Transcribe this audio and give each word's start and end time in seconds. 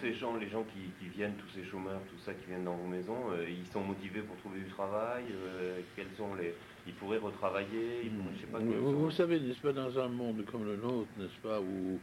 ces 0.00 0.14
gens, 0.14 0.36
les 0.36 0.48
gens 0.48 0.64
qui, 0.64 1.08
viennent, 1.08 1.34
tous 1.34 1.48
ces 1.54 1.64
chômeurs, 1.64 2.00
tout 2.10 2.18
ça 2.24 2.32
qui 2.34 2.46
viennent 2.46 2.64
dans 2.64 2.76
vos 2.76 2.86
maisons, 2.86 3.30
euh, 3.32 3.46
ils 3.48 3.66
sont 3.72 3.80
motivés 3.80 4.20
pour 4.20 4.36
trouver 4.36 4.60
du 4.60 4.66
travail 4.66 5.24
euh, 5.32 5.80
Quels 5.94 6.10
sont 6.16 6.34
les 6.34 6.54
Ils 6.86 6.94
pourraient 6.94 7.18
retravailler 7.18 8.10
vous, 8.52 9.10
savez, 9.10 9.40
n'est-ce 9.40 9.60
pas, 9.60 9.72
dans 9.72 9.98
un 9.98 10.08
monde 10.08 10.44
comme 10.50 10.64
le 10.64 10.76
nôtre, 10.76 11.08
n'est-ce 11.18 11.40
pas, 11.42 11.60
où, 11.60 11.98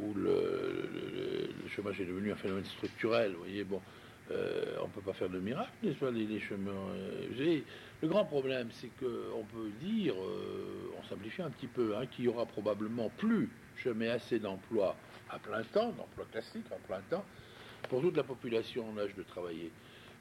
où 0.00 0.14
le, 0.14 1.50
chômage 1.68 2.00
est 2.00 2.06
devenu 2.06 2.32
un 2.32 2.36
phénomène 2.36 2.64
structurel, 2.64 3.32
vous 3.32 3.38
voyez, 3.38 3.64
bon, 3.64 3.80
euh, 4.30 4.76
on 4.80 4.86
ne 4.86 4.92
peut 4.92 5.02
pas 5.02 5.12
faire 5.12 5.28
de 5.28 5.38
miracle, 5.38 5.72
n'est-ce 5.82 5.98
pas, 5.98 6.10
les, 6.10 6.40
chemins. 6.40 6.72
le 7.38 8.08
grand 8.08 8.24
problème, 8.24 8.68
c'est 8.70 8.90
qu'on 8.98 9.44
peut 9.44 9.70
dire, 9.82 10.14
on 10.98 11.08
simplifie 11.08 11.42
un 11.42 11.50
petit 11.50 11.66
peu, 11.66 11.96
hein, 11.96 12.06
qu'il 12.06 12.24
y 12.24 12.28
aura 12.28 12.46
probablement 12.46 13.10
plus 13.18 13.50
jamais 13.82 14.08
assez 14.08 14.38
d'emplois 14.38 14.96
à 15.34 15.38
plein 15.38 15.62
temps, 15.64 15.90
d'emplois 15.92 16.26
classiques 16.30 16.70
à 16.70 16.86
plein 16.86 17.00
temps, 17.10 17.24
pour 17.88 18.00
toute 18.00 18.16
la 18.16 18.24
population 18.24 18.88
en 18.88 18.98
âge 18.98 19.14
de 19.14 19.22
travailler. 19.22 19.70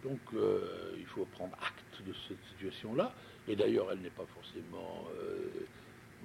Donc 0.03 0.19
euh, 0.33 0.95
il 0.97 1.05
faut 1.05 1.25
prendre 1.25 1.53
acte 1.61 2.05
de 2.05 2.13
cette 2.27 2.43
situation-là, 2.51 3.13
et 3.47 3.55
d'ailleurs 3.55 3.91
elle 3.91 3.99
n'est 3.99 4.09
pas 4.09 4.25
forcément 4.33 5.07
euh, 5.15 5.65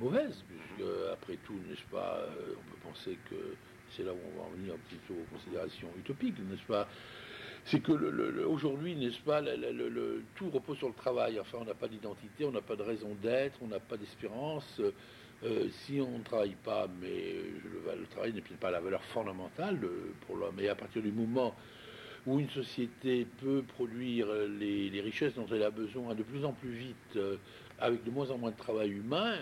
mauvaise, 0.00 0.42
puisque 0.48 0.88
après 1.12 1.36
tout, 1.44 1.58
n'est-ce 1.68 1.84
pas, 1.90 2.18
euh, 2.18 2.54
on 2.56 2.70
peut 2.70 2.88
penser 2.88 3.18
que 3.30 3.56
c'est 3.96 4.02
là 4.02 4.12
où 4.12 4.18
on 4.34 4.38
va 4.40 4.48
en 4.48 4.50
venir 4.50 4.74
peu 5.06 5.14
aux 5.14 5.36
considérations 5.36 5.88
utopiques, 5.98 6.38
n'est-ce 6.38 6.66
pas? 6.66 6.88
C'est 7.64 7.80
que 7.80 7.92
aujourd'hui, 8.44 8.94
n'est-ce 8.96 9.20
pas, 9.20 9.40
le, 9.42 10.22
tout 10.36 10.48
repose 10.48 10.78
sur 10.78 10.88
le 10.88 10.94
travail. 10.94 11.38
Enfin, 11.38 11.58
on 11.60 11.64
n'a 11.64 11.74
pas 11.74 11.88
d'identité, 11.88 12.44
on 12.44 12.52
n'a 12.52 12.62
pas 12.62 12.76
de 12.76 12.82
raison 12.82 13.14
d'être, 13.20 13.58
on 13.60 13.66
n'a 13.66 13.80
pas 13.80 13.98
d'espérance. 13.98 14.80
Euh, 15.44 15.68
si 15.70 16.00
on 16.00 16.18
ne 16.18 16.24
travaille 16.24 16.56
pas, 16.64 16.88
mais 17.00 17.34
le, 17.64 18.06
travail 18.10 18.32
n'est 18.32 18.40
peut-être 18.40 18.58
pas 18.58 18.70
la 18.70 18.80
valeur 18.80 19.02
fondamentale 19.04 19.78
pour 20.26 20.36
l'homme, 20.36 20.58
et 20.58 20.68
à 20.68 20.74
partir 20.74 21.00
du 21.00 21.12
moment 21.12 21.54
où 22.26 22.40
une 22.40 22.50
société 22.50 23.26
peut 23.40 23.62
produire 23.62 24.26
les, 24.58 25.00
richesses 25.00 25.34
dont 25.34 25.46
elle 25.52 25.62
a 25.62 25.70
besoin 25.70 26.14
de 26.14 26.22
plus 26.24 26.44
en 26.44 26.52
plus 26.52 26.72
vite, 26.72 27.16
euh, 27.16 27.36
avec 27.78 28.02
de 28.02 28.10
moins 28.10 28.30
en 28.30 28.38
moins 28.38 28.50
de 28.50 28.56
travail 28.56 28.90
humain, 28.90 29.34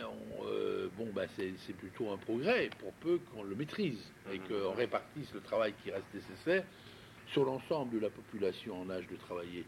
euh, 0.45 0.89
bon, 0.99 1.09
bah, 1.15 1.25
c'est 1.37 1.77
plutôt 1.77 2.11
un 2.11 2.19
progrès, 2.19 2.69
pour 2.79 2.93
peu 2.93 3.19
qu'on 3.19 3.43
le 3.43 3.55
maîtrise 3.55 4.13
et 4.31 4.39
mhm. 4.39 4.45
qu'on 4.49 4.73
répartisse 4.73 5.33
le 5.33 5.41
travail 5.41 5.73
qui 5.83 5.91
reste 5.91 6.13
nécessaire 6.13 6.65
sur 7.33 7.45
l'ensemble 7.45 7.95
de 7.95 8.01
la 8.01 8.11
population 8.11 8.83
en 8.83 8.91
âge 8.91 9.07
de 9.09 9.17
travailler. 9.17 9.65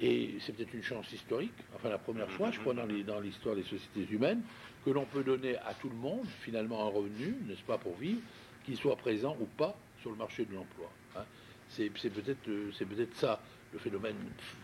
Et 0.00 0.34
c'est 0.40 0.52
peut-être 0.52 0.74
une 0.74 0.82
chance 0.82 1.10
historique, 1.12 1.54
enfin 1.74 1.88
la 1.88 1.98
première 1.98 2.30
fois, 2.30 2.50
je 2.50 2.60
crois, 2.60 2.74
dans 2.74 3.20
l'histoire 3.20 3.54
des 3.54 3.62
sociétés 3.62 4.06
humaines, 4.10 4.42
que 4.84 4.90
l'on 4.90 5.06
peut 5.06 5.24
donner 5.24 5.56
à 5.56 5.72
tout 5.74 5.88
le 5.88 5.96
monde, 5.96 6.26
finalement, 6.40 6.86
un 6.86 6.90
revenu, 6.90 7.34
n'est-ce 7.46 7.62
pas, 7.62 7.78
pour 7.78 7.96
vivre, 7.96 8.20
qu'il 8.64 8.76
soit 8.76 8.96
présent 8.96 9.36
ou 9.40 9.46
pas 9.46 9.76
sur 10.00 10.10
le 10.10 10.16
marché 10.16 10.44
de 10.44 10.54
l'emploi. 10.54 10.90
Hein. 11.16 11.24
C'est 11.68 11.88
peut-être 11.88 12.42
peut 12.42 13.08
ça 13.14 13.40
le 13.72 13.78
phénomène 13.78 14.16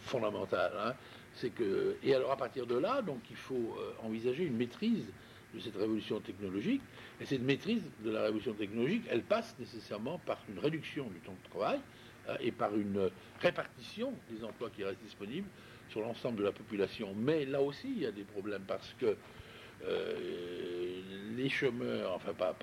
fondamental. 0.03 0.73
Hein. 0.79 0.95
Et 2.03 2.15
alors 2.15 2.33
à 2.33 2.37
partir 2.37 2.67
de 2.67 2.77
là, 2.77 3.03
donc 3.03 3.21
il 3.31 3.37
faut 3.37 3.55
euh, 3.79 4.07
envisager 4.07 4.45
une 4.45 4.57
maîtrise 4.57 5.07
de 5.55 5.61
cette 5.61 5.77
révolution 5.77 6.21
technologique. 6.21 6.83
Et 7.21 7.27
cette 7.27 7.43
maîtrise 7.43 7.83
de 8.05 8.11
la 8.11 8.23
révolution 8.23 8.53
technologique, 8.53 9.03
elle 9.11 9.23
passe 9.23 9.55
nécessairement 9.59 10.19
par 10.19 10.39
une 10.49 10.59
réduction 10.59 11.05
du 11.09 11.19
temps 11.21 11.37
de 11.45 11.51
travail, 11.51 11.81
et 12.41 12.53
par 12.53 12.77
une 12.77 13.11
répartition 13.41 14.13
des 14.31 14.45
emplois 14.45 14.71
qui 14.71 14.85
restent 14.85 15.03
disponibles 15.03 15.49
sur 15.93 16.01
l'ensemble 16.01 16.39
de 16.39 16.45
la 16.45 16.53
population. 16.53 17.15
Mais 17.15 17.45
là 17.45 17.61
aussi, 17.61 17.89
il 17.89 18.03
y 18.03 18.07
a 18.07 18.13
des 18.13 18.25
problèmes 18.25 18.65
parce 18.67 18.95
que 18.99 19.17
euh, 19.85 21.03
les 21.37 21.49
chômeurs, 21.49 22.13
enfin 22.15 22.33
pas, 22.35 22.55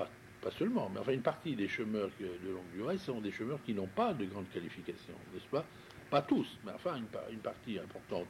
seulement, 0.57 0.89
mais 0.89 0.99
enfin 0.99 1.11
une 1.11 1.21
partie 1.21 1.55
des 1.55 1.67
chômeurs 1.67 2.09
de 2.19 2.49
longue 2.49 2.71
durée 2.73 2.97
sont 2.97 3.21
des 3.21 3.31
chômeurs 3.31 3.59
qui 3.65 3.73
n'ont 3.73 3.87
pas 3.87 4.13
de 4.13 4.25
grande 4.25 4.49
qualification, 4.49 5.13
n'est-ce 5.33 5.47
pas? 5.47 5.65
Pas 6.09 6.21
tous, 6.21 6.47
mais 6.65 6.71
enfin 6.71 6.95
une, 6.95 7.39
partie 7.39 7.77
importante. 7.77 8.25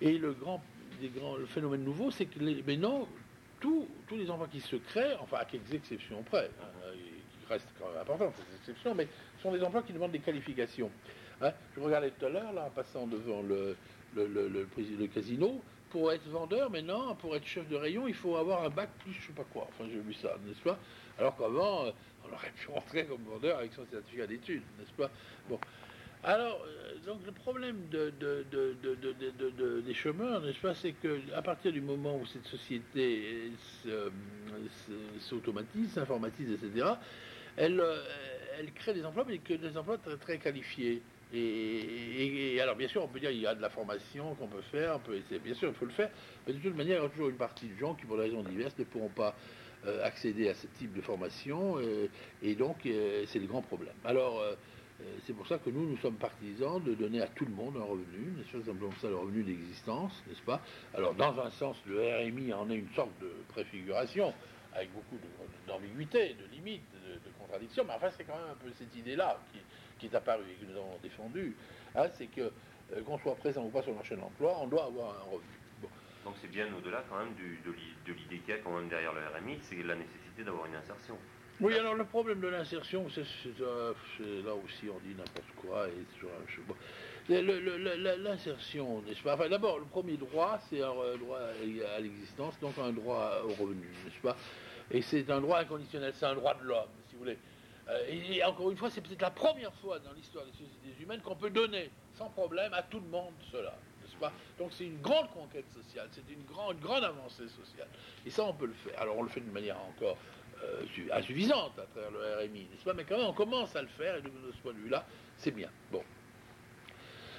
Et 0.00 0.16
le 0.16 0.32
grand, 0.32 0.62
le 1.00 1.46
phénomène 1.46 1.84
nouveau, 1.84 2.10
c'est 2.10 2.26
que 2.26 2.38
les, 2.38 2.62
maintenant, 2.62 3.08
tous, 3.60 3.86
tous 4.06 4.16
les 4.16 4.30
emplois 4.30 4.48
qui 4.48 4.60
se 4.60 4.76
créent, 4.76 5.16
enfin 5.20 5.38
à 5.40 5.44
quelques 5.44 5.74
exceptions 5.74 6.22
près, 6.22 6.50
hein, 6.62 6.92
qui 6.92 7.52
restent 7.52 7.74
quand 7.78 7.88
même 7.88 8.00
importantes 8.00 8.34
ces 8.36 8.56
exceptions, 8.56 8.94
mais 8.94 9.08
sont 9.44 9.52
des 9.52 9.62
emplois 9.62 9.82
qui 9.82 9.92
demandent 9.92 10.12
des 10.12 10.20
qualifications. 10.20 10.90
Hein, 11.42 11.52
je 11.76 11.80
regardais 11.80 12.10
tout 12.10 12.24
à 12.24 12.30
l'heure, 12.30 12.52
là, 12.52 12.64
en 12.66 12.70
passant 12.70 13.06
devant 13.06 13.42
le, 13.42 13.76
casino, 15.14 15.60
pour 15.90 16.10
être 16.12 16.26
vendeur, 16.28 16.70
maintenant, 16.70 17.14
pour 17.16 17.36
être 17.36 17.46
chef 17.46 17.68
de 17.68 17.76
rayon, 17.76 18.08
il 18.08 18.14
faut 18.14 18.36
avoir 18.36 18.64
un 18.64 18.70
bac 18.70 18.88
plus 19.00 19.12
je 19.12 19.26
sais 19.26 19.32
pas 19.32 19.44
quoi. 19.52 19.68
Enfin, 19.68 19.88
j'ai 19.92 20.00
vu 20.00 20.14
ça, 20.14 20.36
n'est-ce 20.46 20.62
pas? 20.62 20.78
Alors 21.18 21.36
qu'avant, 21.36 21.84
euh, 21.84 21.90
on 22.24 22.32
aurait 22.32 22.50
pu 22.56 22.68
rentrer 22.72 23.04
comme 23.04 23.22
vendeur 23.22 23.58
avec 23.58 23.72
son 23.74 23.84
certificat 23.86 24.26
d'études, 24.26 24.62
n'est-ce 24.78 24.92
pas? 24.92 25.10
Bon. 25.48 25.58
Alors, 26.24 26.64
euh, 26.66 26.94
donc 27.06 27.20
le 27.26 27.32
problème 27.32 27.86
de, 27.90 28.12
de, 28.18 28.46
de, 28.50 29.80
des 29.82 29.94
chômeurs, 29.94 30.40
n'est-ce 30.40 30.60
pas, 30.60 30.74
c'est 30.74 30.92
qu'à 30.92 31.42
partir 31.42 31.70
du 31.70 31.82
moment 31.82 32.16
où 32.16 32.24
cette 32.26 32.46
société 32.46 33.52
s'automatise, 35.20 35.92
s'informatise, 35.92 36.50
etc., 36.50 36.94
elle, 37.56 37.80
euh, 37.80 38.02
elle 38.58 38.72
crée 38.72 38.94
des 38.94 39.04
emplois, 39.04 39.24
mais 39.26 39.38
que 39.38 39.54
des 39.54 39.76
emplois 39.76 39.98
très, 39.98 40.16
très 40.16 40.38
qualifiés. 40.38 41.02
Et, 41.32 42.60
alors, 42.60 42.76
bien 42.76 42.86
sûr, 42.86 43.02
on 43.02 43.08
peut 43.08 43.18
dire 43.18 43.30
qu'il 43.30 43.40
y 43.40 43.46
a 43.46 43.54
de 43.54 43.60
la 43.60 43.70
formation 43.70 44.34
qu'on 44.36 44.46
peut 44.46 44.62
faire, 44.70 45.00
bien 45.42 45.54
sûr, 45.54 45.68
il 45.68 45.74
faut 45.74 45.86
le 45.86 45.90
faire, 45.90 46.10
mais 46.46 46.52
de 46.52 46.58
toute 46.58 46.76
manière, 46.76 47.00
il 47.00 47.02
y 47.02 47.06
a 47.06 47.08
toujours 47.08 47.28
une 47.28 47.36
partie 47.36 47.66
de 47.66 47.76
gens 47.76 47.94
qui, 47.94 48.06
pour 48.06 48.16
des 48.16 48.24
raisons 48.24 48.42
diverses, 48.42 48.78
ne 48.78 48.84
pourront 48.84 49.08
pas 49.08 49.34
euh, 49.86 50.04
accéder 50.04 50.48
à 50.48 50.54
ce 50.54 50.68
type 50.78 50.94
de 50.94 51.00
formation, 51.00 51.78
euh, 51.78 52.08
et 52.40 52.54
donc 52.54 52.76
c'est 52.84 53.38
le 53.38 53.46
grand 53.46 53.62
problème. 53.62 53.94
Alors, 54.04 54.40
c'est 55.26 55.32
pour 55.32 55.46
ça 55.48 55.58
que 55.58 55.70
nous, 55.70 55.90
nous 55.90 55.96
sommes 55.98 56.16
partisans 56.16 56.80
de 56.80 56.94
donner 56.94 57.20
à 57.20 57.26
tout 57.26 57.44
le 57.44 57.52
monde 57.52 57.76
un 57.76 57.84
revenu, 57.84 58.32
n'est-ce 58.36 58.64
ça, 59.00 59.08
le 59.08 59.16
revenu 59.16 59.42
d'existence, 59.42 60.12
n'est-ce 60.28 60.42
pas? 60.42 60.60
Alors, 60.94 61.14
dans 61.14 61.36
un 61.40 61.50
sens, 61.50 61.76
le 61.86 61.98
RMI 62.00 62.52
en 62.52 62.70
est 62.70 62.76
une 62.76 62.94
sorte 62.94 63.10
de 63.20 63.32
préfiguration, 63.48 64.32
avec 64.74 64.92
beaucoup 64.92 65.16
d'ambiguïté, 65.66 66.34
de, 66.34 66.46
limites, 66.52 66.82
de, 66.92 67.30
contradictions, 67.38 67.84
mais 67.86 67.94
enfin 67.94 68.10
c'est 68.16 68.24
quand 68.24 68.36
même 68.36 68.50
un 68.52 68.64
peu 68.64 68.70
cette 68.76 68.94
idée-là 68.96 69.38
qui, 69.98 70.06
est 70.06 70.14
apparue 70.14 70.44
et 70.50 70.54
que 70.54 70.70
nous 70.70 70.76
avons 70.76 70.98
défendue, 71.02 71.56
hein, 71.94 72.06
c'est 72.12 72.26
que 72.26 72.42
euh, 72.92 73.02
qu'on 73.06 73.18
soit 73.18 73.36
présent 73.36 73.64
ou 73.64 73.70
pas 73.70 73.80
sur 73.80 73.92
le 73.92 73.96
marché 73.96 74.14
de 74.14 74.20
l'emploi, 74.20 74.58
on 74.60 74.66
doit 74.66 74.84
avoir 74.84 75.16
un 75.16 75.24
revenu. 75.30 75.48
Donc 76.24 76.34
c'est 76.40 76.50
bien 76.50 76.66
au-delà 76.76 77.04
quand 77.08 77.18
même 77.18 77.34
de 77.34 78.12
l'idée 78.12 78.38
qu'il 78.38 78.54
y 78.54 78.58
a 78.58 78.58
quand 78.58 78.76
même 78.76 78.88
derrière 78.88 79.12
le 79.12 79.20
RMI, 79.20 79.58
c'est 79.62 79.82
la 79.82 79.94
nécessité 79.94 80.44
d'avoir 80.44 80.66
une 80.66 80.74
insertion. 80.74 81.16
Oui, 81.60 81.78
alors 81.78 81.94
le 81.94 82.04
problème 82.04 82.40
de 82.40 82.48
l'insertion, 82.48 83.06
c'est 83.10 83.22
là 83.60 84.54
aussi 84.54 84.88
on 84.90 84.98
dit 85.06 85.14
n'importe 85.16 85.54
quoi 85.56 85.86
et 85.88 86.04
toujours 86.14 86.32
L'insertion, 87.28 89.02
n'est-ce 89.02 89.22
pas? 89.22 89.34
Enfin, 89.34 89.48
d'abord, 89.48 89.78
le 89.78 89.86
premier 89.86 90.16
droit, 90.16 90.58
c'est 90.68 90.82
un 90.82 91.16
droit 91.18 91.38
à 91.96 92.00
l'existence, 92.00 92.58
donc 92.60 92.76
un 92.78 92.90
droit 92.90 93.40
au 93.44 93.50
revenu, 93.62 93.86
n'est-ce 94.04 94.20
pas? 94.20 94.36
Et 94.90 95.02
c'est 95.02 95.30
un 95.30 95.40
droit 95.40 95.58
inconditionnel, 95.58 96.12
c'est 96.14 96.26
un 96.26 96.34
droit 96.34 96.54
de 96.54 96.64
l'homme, 96.64 96.88
si 97.08 97.14
vous 97.14 97.20
voulez. 97.20 97.38
Euh, 97.88 98.06
et, 98.08 98.42
encore 98.44 98.70
une 98.70 98.76
fois, 98.76 98.90
c'est 98.90 99.00
peut-être 99.00 99.22
la 99.22 99.30
première 99.30 99.72
fois 99.74 99.98
dans 99.98 100.12
l'histoire 100.12 100.44
des 100.44 100.52
sociétés 100.52 101.02
humaines 101.02 101.20
qu'on 101.20 101.36
peut 101.36 101.50
donner 101.50 101.90
sans 102.14 102.30
problème 102.30 102.72
à 102.72 102.82
tout 102.82 103.00
le 103.00 103.08
monde 103.08 103.34
cela, 103.50 103.74
pas? 104.18 104.32
Donc 104.58 104.72
c'est 104.72 104.84
une 104.84 105.00
grande 105.00 105.30
conquête 105.30 105.68
sociale, 105.72 106.08
c'est 106.12 106.28
une 106.30 106.44
grande, 106.44 106.78
grande 106.80 107.04
avancée 107.04 107.48
sociale. 107.48 107.88
Et 108.24 108.30
ça, 108.30 108.44
on 108.44 108.54
peut 108.54 108.66
le 108.66 108.72
faire. 108.74 109.00
Alors 109.00 109.18
on 109.18 109.22
le 109.22 109.28
fait 109.28 109.40
d'une 109.40 109.52
manière 109.52 109.78
encore 109.80 110.16
euh, 110.62 110.84
insuffisante 111.12 111.78
à 111.78 111.86
travers 111.86 112.10
le 112.10 112.46
RMI, 112.46 112.60
n'est-ce 112.60 112.84
pas? 112.84 112.94
Mais 112.94 113.04
quand 113.04 113.18
même, 113.18 113.26
on 113.26 113.32
commence 113.32 113.74
à 113.76 113.82
le 113.82 113.88
faire, 113.88 114.16
et 114.16 114.22
de 114.22 114.30
ce 114.52 114.58
point 114.58 114.72
de 114.72 114.78
vue-là, 114.78 115.04
c'est 115.36 115.50
bien. 115.50 115.68
Bon. 115.90 116.02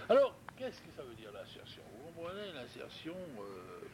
Alors, 0.09 0.35
qu'est-ce 0.57 0.81
que 0.81 0.91
ça 0.95 1.03
veut 1.03 1.16
dire 1.16 1.31
l'insertion? 1.33 1.81
Vous 1.97 2.12
comprenez? 2.12 2.51
L'insertion 2.53 3.16
euh, 3.39 3.88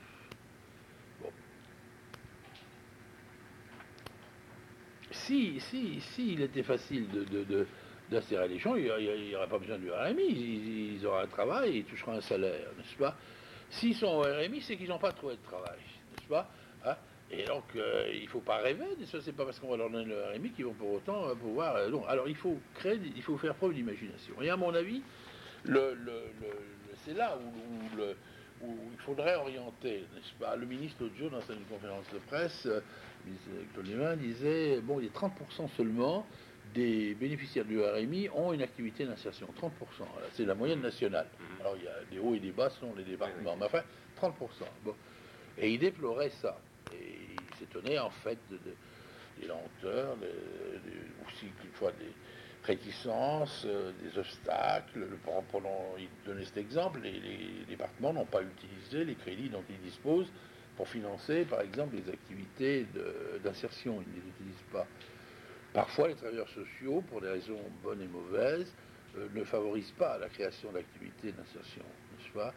Si, 5.12 5.60
si, 5.60 6.00
si 6.00 6.34
il 6.34 6.42
était 6.42 6.64
facile 6.64 7.08
de, 7.10 7.68
d'insérer 8.10 8.48
les 8.48 8.60
gens, 8.60 8.76
il 8.76 8.84
n'y 8.84 9.36
aurait 9.36 9.48
pas 9.48 9.60
besoin 9.60 9.78
du 9.78 9.92
RMI. 9.92 10.98
Ils, 10.98 11.06
auraient 11.06 11.24
un 11.24 11.28
travail, 11.28 11.78
ils 11.78 11.86
toucheront 11.86 12.14
un 12.14 12.22
salaire, 12.22 12.68
n'est-ce 12.78 12.98
pas? 12.98 13.16
S'ils 13.70 13.96
sont 13.96 14.08
au 14.08 14.22
RMI, 14.22 14.62
c'est 14.62 14.76
qu'ils 14.76 14.90
n'ont 14.90 15.00
pas 15.00 15.14
trouvé 15.14 15.36
de 15.36 15.44
travail, 15.44 15.80
n'est-ce 16.12 16.28
pas? 16.28 16.50
Hein? 16.86 16.96
Et 17.32 17.46
donc, 17.46 17.64
euh, 17.76 18.12
il 18.14 18.24
ne 18.24 18.28
faut 18.28 18.42
pas 18.42 18.58
rêver, 18.58 18.86
ce 19.06 19.18
n'est 19.18 19.32
pas 19.32 19.46
parce 19.46 19.58
qu'on 19.60 19.70
va 19.70 19.78
leur 19.78 19.90
donner 19.90 20.06
le 20.06 20.22
RMI 20.34 20.52
qu'ils 20.52 20.66
vont 20.66 20.74
pour 20.74 20.92
autant 20.92 21.30
euh, 21.30 21.36
pouvoir. 21.36 21.78
alors, 22.08 22.28
il 22.28 22.36
faut 22.36 22.58
créer, 22.76 23.00
il 23.16 23.24
faut 23.24 23.38
faire 23.38 23.56
preuve 23.56 23.74
d'imagination. 23.74 24.42
Et 24.42 24.50
à 24.50 24.58
mon 24.58 24.74
avis, 24.74 25.02
c'est 27.06 27.14
là 27.14 27.38
où, 27.38 28.02
il 28.64 29.00
faudrait 29.00 29.36
orienter, 29.36 30.06
n'est-ce 30.14 30.34
pas? 30.38 30.56
Le 30.58 30.66
ministre 30.66 30.98
l'autre 31.02 31.16
jour, 31.16 31.32
dans 31.32 31.40
une 31.40 31.64
conférence 31.64 32.06
de 32.14 32.20
presse, 32.20 32.68
euh, 33.28 33.64
Claude 33.74 34.20
disait 34.20 34.82
bon, 34.82 35.00
il 35.00 35.06
y 35.06 35.10
a 35.10 35.12
30% 35.12 35.70
seulement 35.76 36.26
des 36.74 37.16
bénéficiaires 37.16 37.66
du 37.66 37.82
RMI 37.82 38.30
ont 38.30 38.54
une 38.54 38.62
activité 38.62 39.06
d'insertion. 39.06 39.48
30%. 39.60 39.70
C'est 40.34 40.46
la 40.46 40.56
moyenne 40.56 40.82
nationale. 40.82 41.28
Mhm. 41.40 41.62
Alors 41.62 41.76
il 41.78 41.84
y 41.84 41.88
a 41.88 42.04
des 42.10 42.20
hauts 42.20 42.36
et 42.36 42.40
des 42.40 42.52
bas 42.52 42.70
selon 42.70 42.96
les 42.96 43.04
départements, 43.04 43.56
mais 43.58 43.66
enfin 43.66 43.84
30%. 44.20 44.32
Bon. 44.86 44.96
Et 45.58 45.72
il 45.72 45.80
déplorait 45.80 46.30
ça. 46.42 46.58
Et 46.94 47.18
il 47.34 47.58
s'étonnait 47.58 48.00
en 48.00 48.10
fait 48.10 48.38
de, 48.50 48.58
des 49.40 49.48
lenteurs, 49.48 50.16
aussi 51.28 51.48
quelquefois 51.62 51.92
des, 51.94 52.14
réticences, 52.64 53.66
des 53.66 54.18
obstacles. 54.18 55.00
Le, 55.00 55.18
prenons, 55.50 55.98
il 55.98 56.08
donnait 56.26 56.46
cet 56.46 56.58
exemple, 56.58 57.00
les, 57.02 57.20
les 57.20 57.66
départements 57.68 58.14
n'ont 58.14 58.26
pas 58.26 58.42
utilisé 58.42 59.04
les 59.04 59.16
crédits 59.16 59.50
dont 59.50 59.64
ils 59.70 59.80
disposent 59.80 60.32
pour 60.76 60.88
financer, 60.88 61.46
par 61.46 61.62
exemple, 61.62 61.96
les 61.96 62.10
activités 62.12 62.86
d'insertion. 63.44 64.02
Ils 64.02 64.10
ne 64.10 64.22
les 64.22 64.30
utilisent 64.30 64.68
pas. 64.72 64.88
Parfois, 65.74 66.10
les 66.10 66.16
travailleurs 66.16 66.50
sociaux, 66.50 67.02
pour 67.10 67.22
des 67.22 67.30
raisons 67.30 67.62
bonnes 67.84 68.02
et 68.02 68.08
mauvaises, 68.08 68.74
euh, 69.18 69.28
ne 69.34 69.44
favorisent 69.44 69.94
pas 69.98 70.18
la 70.18 70.28
création 70.30 70.72
d'activités 70.72 71.32
d'insertion, 71.32 71.84
n'est-ce 71.84 72.34
pas? 72.34 72.54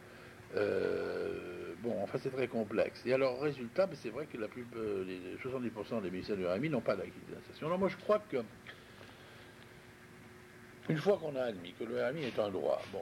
Euh, 0.55 1.73
Bon, 1.81 2.01
enfin, 2.01 2.17
c'est 2.23 2.31
très 2.31 2.47
complexe. 2.47 2.99
Et 3.05 3.13
alors, 3.13 3.41
résultat, 3.41 3.87
c'est 4.01 4.09
vrai 4.09 4.25
que 4.25 4.37
la 4.37 4.47
plus, 4.47 4.65
euh, 4.75 5.03
les 5.03 5.37
70% 5.37 6.01
des 6.01 6.09
ministères 6.09 6.37
du 6.37 6.45
RMI 6.47 6.69
n'ont 6.69 6.81
pas 6.81 6.95
d'activité 6.95 7.33
d'insertion. 7.33 7.67
Alors, 7.67 7.77
moi, 7.77 7.89
je 7.89 7.97
crois 7.97 8.19
que 8.19 8.37
une 10.87 10.97
fois 10.97 11.17
qu'on 11.17 11.35
a 11.35 11.43
admis 11.43 11.73
que 11.73 11.83
le 11.83 12.03
RMI 12.03 12.25
est 12.25 12.39
un 12.39 12.49
droit, 12.49 12.79
bon, 12.91 13.01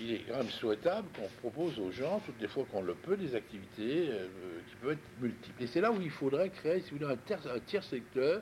il 0.00 0.14
est 0.14 0.20
quand 0.28 0.38
même 0.38 0.48
souhaitable 0.48 1.08
qu'on 1.14 1.28
propose 1.40 1.78
aux 1.78 1.90
gens, 1.90 2.20
toutes 2.24 2.40
les 2.40 2.48
fois 2.48 2.64
qu'on 2.70 2.82
le 2.82 2.94
peut, 2.94 3.16
des 3.16 3.34
activités 3.34 4.08
euh, 4.10 4.28
qui 4.68 4.76
peuvent 4.76 4.92
être 4.92 5.20
multiples. 5.20 5.62
Et 5.62 5.66
c'est 5.66 5.82
là 5.82 5.92
où 5.92 6.00
il 6.00 6.10
faudrait 6.10 6.48
créer, 6.48 6.80
si 6.80 6.90
vous 6.90 6.98
voulez, 6.98 7.12
un, 7.12 7.58
tiers, 7.66 7.84
secteur 7.84 8.40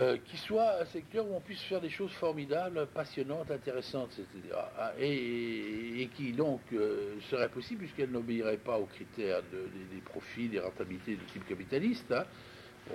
euh, 0.00 0.16
qui 0.24 0.36
soit 0.36 0.80
un 0.80 0.84
secteur 0.86 1.30
où 1.30 1.34
on 1.36 1.40
puisse 1.40 1.62
faire 1.62 1.80
des 1.80 1.90
choses 1.90 2.12
formidables, 2.12 2.84
passionnantes, 2.92 3.50
intéressantes, 3.52 4.10
etc. 4.18 4.56
Ah, 4.76 4.92
et, 4.98 6.08
qui 6.16 6.32
donc 6.32 6.60
euh, 6.72 7.20
serait 7.30 7.50
possible 7.50 7.80
puisqu'elle 7.80 8.10
n'obéirait 8.10 8.56
pas 8.56 8.78
aux 8.78 8.86
critères 8.86 9.42
des 9.52 10.00
profits, 10.00 10.48
des 10.48 10.58
rentabilités 10.58 11.14
de 11.14 11.22
type 11.32 11.46
capitaliste. 11.46 12.10
Hein, 12.10 12.24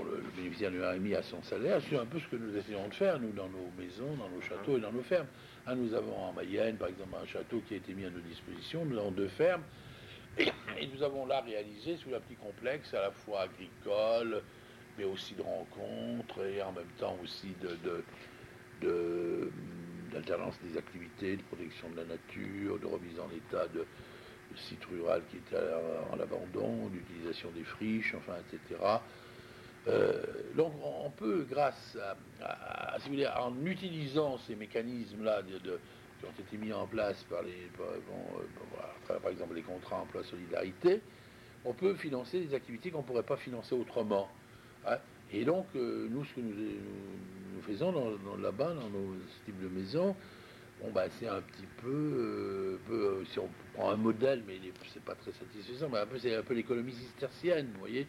le, 0.03 0.23
bénéficiaire 0.35 0.71
du 0.71 0.83
RMI 0.83 1.15
à 1.15 1.23
son 1.23 1.41
salaire, 1.43 1.79
c'est 1.89 1.97
un 1.97 2.05
peu 2.05 2.19
ce 2.19 2.27
que 2.27 2.35
nous 2.35 2.55
essayons 2.55 2.87
de 2.87 2.93
faire, 2.93 3.19
nous, 3.19 3.31
dans 3.31 3.47
nos 3.47 3.71
maisons, 3.77 4.15
dans 4.17 4.29
nos 4.29 4.41
châteaux 4.41 4.77
et 4.77 4.81
dans 4.81 4.91
nos 4.91 5.03
fermes. 5.03 5.27
Hein, 5.67 5.75
nous 5.75 5.93
avons 5.93 6.15
en 6.17 6.33
Mayenne, 6.33 6.77
par 6.77 6.89
exemple, 6.89 7.15
un 7.21 7.25
château 7.25 7.61
qui 7.67 7.73
a 7.75 7.77
été 7.77 7.93
mis 7.93 8.05
à 8.05 8.09
nos 8.09 8.19
dispositions, 8.19 8.85
nous 8.85 8.97
avons 8.97 9.11
deux 9.11 9.27
fermes, 9.29 9.63
et, 10.37 10.87
nous 10.93 11.03
avons 11.03 11.25
là 11.25 11.41
réalisé 11.41 11.97
sous 11.97 12.09
la 12.09 12.19
petite 12.19 12.39
complexe, 12.39 12.93
à 12.93 13.01
la 13.01 13.11
fois 13.11 13.41
agricole, 13.41 14.41
mais 14.97 15.05
aussi 15.05 15.33
de 15.35 15.41
rencontres, 15.41 16.45
et 16.45 16.61
en 16.61 16.71
même 16.71 16.91
temps 16.97 17.17
aussi 17.23 17.53
de, 17.61 18.03
d'alternance 20.11 20.55
des 20.63 20.77
activités, 20.77 21.37
de 21.37 21.43
protection 21.43 21.89
de 21.89 21.97
la 21.97 22.05
nature, 22.05 22.79
de 22.79 22.85
remise 22.85 23.19
en 23.19 23.29
état 23.35 23.67
de, 23.69 23.85
sites 24.55 24.85
rural 24.85 25.21
qui 25.29 25.37
étaient 25.37 25.57
en 26.11 26.19
abandon, 26.19 26.87
d'utilisation 26.87 27.49
des 27.51 27.63
friches, 27.63 28.15
enfin, 28.15 28.35
etc. 28.39 28.79
Euh, 29.87 30.13
donc 30.55 30.73
on 30.83 31.11
peut, 31.11 31.45
grâce 31.49 31.97
à, 32.41 32.97
si 32.99 33.07
vous 33.07 33.15
voulez, 33.15 33.27
en 33.27 33.53
utilisant 33.65 34.37
ces 34.39 34.55
mécanismes-là 34.55 35.41
qui 35.43 36.25
ont 36.25 36.31
été 36.39 36.57
mis 36.57 36.73
en 36.73 36.87
place 36.87 37.23
par 37.29 37.43
les, 37.43 37.69
euh, 37.79 39.19
par 39.19 39.31
exemple 39.31 39.55
les 39.55 39.61
contrats 39.61 40.01
emploi 40.01 40.23
solidarité, 40.23 41.01
on 41.65 41.73
peut 41.73 41.95
financer 41.95 42.39
des 42.39 42.53
activités 42.55 42.89
qu'on 42.89 42.99
ne 42.99 43.03
pourrait 43.03 43.23
pas 43.23 43.37
financer 43.37 43.75
autrement. 43.75 44.27
Hein. 44.87 44.97
Et 45.31 45.45
donc, 45.45 45.67
euh, 45.75 46.07
nous, 46.09 46.23
ce 46.25 46.33
que 46.33 46.41
nous, 46.41 47.61
faisons 47.61 47.91
là-bas, 48.39 48.73
dans 48.73 48.89
nos 48.89 49.15
types 49.45 49.59
de 49.59 49.67
maisons, 49.67 50.15
bon, 50.81 50.91
bah, 50.91 51.05
c'est 51.19 51.27
un 51.27 51.41
petit 51.41 51.65
peu, 51.81 52.79
si 53.31 53.39
on 53.39 53.49
prend 53.73 53.89
un 53.91 53.95
modèle, 53.95 54.43
mais 54.47 54.59
c'est 54.93 55.03
pas 55.03 55.15
très 55.15 55.31
satisfaisant, 55.31 55.89
mais 55.89 55.99
c'est 56.19 56.35
un 56.35 56.43
peu 56.43 56.53
l'économie 56.53 56.93
cistercienne, 56.93 57.69
vous 57.73 57.79
voyez. 57.79 58.07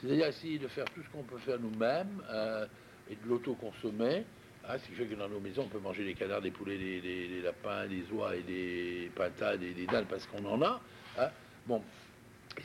C'est-à-dire 0.00 0.26
essayer 0.26 0.58
de 0.58 0.68
faire 0.68 0.84
tout 0.86 1.02
ce 1.02 1.08
qu'on 1.10 1.24
peut 1.24 1.38
faire 1.38 1.58
nous-mêmes 1.58 2.22
euh, 2.30 2.66
et 3.10 3.16
de 3.16 3.28
l'auto-consommer. 3.28 4.24
Hein, 4.68 4.78
ce 4.78 4.86
qui 4.86 4.92
fait 4.92 5.06
que 5.06 5.14
dans 5.14 5.28
nos 5.28 5.40
maisons, 5.40 5.62
on 5.62 5.68
peut 5.68 5.78
manger 5.78 6.04
des 6.04 6.14
canards, 6.14 6.42
des 6.42 6.50
poulets, 6.50 6.76
des, 6.76 7.40
lapins, 7.42 7.86
des 7.86 8.04
oies 8.12 8.36
et 8.36 8.42
des 8.42 9.10
pintades 9.14 9.62
et 9.62 9.72
des 9.72 9.86
dalles 9.86 10.06
parce 10.08 10.26
qu'on 10.26 10.44
en 10.44 10.62
a. 10.62 10.80
Hein. 11.18 11.28
Bon, 11.66 11.82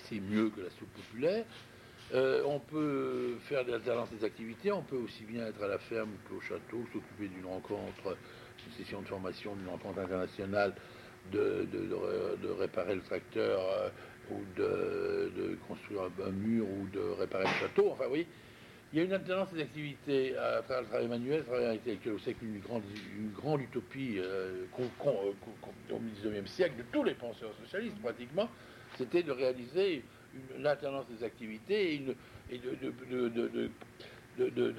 c'est 0.10 0.20
mieux 0.20 0.50
que 0.50 0.62
la 0.62 0.70
soupe 0.72 0.92
populaire. 0.94 1.46
Euh, 2.14 2.44
on 2.46 2.60
peut 2.60 3.38
faire 3.48 3.66
l'alternance 3.66 4.10
des 4.12 4.24
activités, 4.24 4.72
on 4.72 4.84
peut 4.84 4.98
aussi 4.98 5.24
bien 5.24 5.48
être 5.48 5.64
à 5.64 5.68
la 5.68 5.80
ferme 5.80 6.12
qu'au 6.28 6.42
château, 6.42 6.86
s'occuper 6.92 7.28
d'une 7.28 7.46
rencontre, 7.46 8.18
d'une 8.60 8.74
session 8.78 9.02
de 9.02 9.08
formation, 9.08 9.56
d'une 9.56 9.70
rencontre 9.70 10.00
internationale, 10.00 10.76
de, 11.32 11.68
réparer 12.60 12.96
le 12.96 13.02
tracteur. 13.02 13.92
Euh, 14.32 14.34
ou 14.34 14.42
de, 15.38 15.56
construire 15.68 16.04
un, 16.26 16.32
mur 16.32 16.66
ou 16.66 16.88
de 16.88 17.02
réparer 17.20 17.44
le 17.44 17.60
château. 17.60 17.90
Enfin, 17.92 18.06
oui, 18.10 18.26
il 18.92 19.00
y 19.00 19.02
a 19.02 19.06
une 19.06 19.14
alternance 19.14 19.52
des 19.54 19.62
activités 19.62 20.36
à 20.38 20.62
travers 20.62 20.82
le 20.82 20.88
travail 20.88 21.08
manuel, 21.08 21.40
le 21.40 21.46
travail 21.46 21.78
intellectuel. 21.78 22.16
C'est 22.24 22.36
une 22.42 22.60
grande, 22.60 22.84
une 23.18 23.32
grande 23.32 23.62
utopie 23.62 24.16
euh, 24.18 24.66
au 24.80 26.00
XIXe 26.22 26.50
siècle 26.50 26.78
de 26.78 26.84
tous 26.92 27.04
les 27.04 27.16
penseurs 27.16 27.54
socialistes, 27.64 28.00
pratiquement, 28.02 28.50
c'était 28.98 29.24
de 29.24 29.32
réaliser 29.32 30.04
une, 30.58 30.66
alternance 30.66 31.06
des 31.08 31.24
activités 31.24 32.02
et, 32.50 32.58
de, 32.58 32.84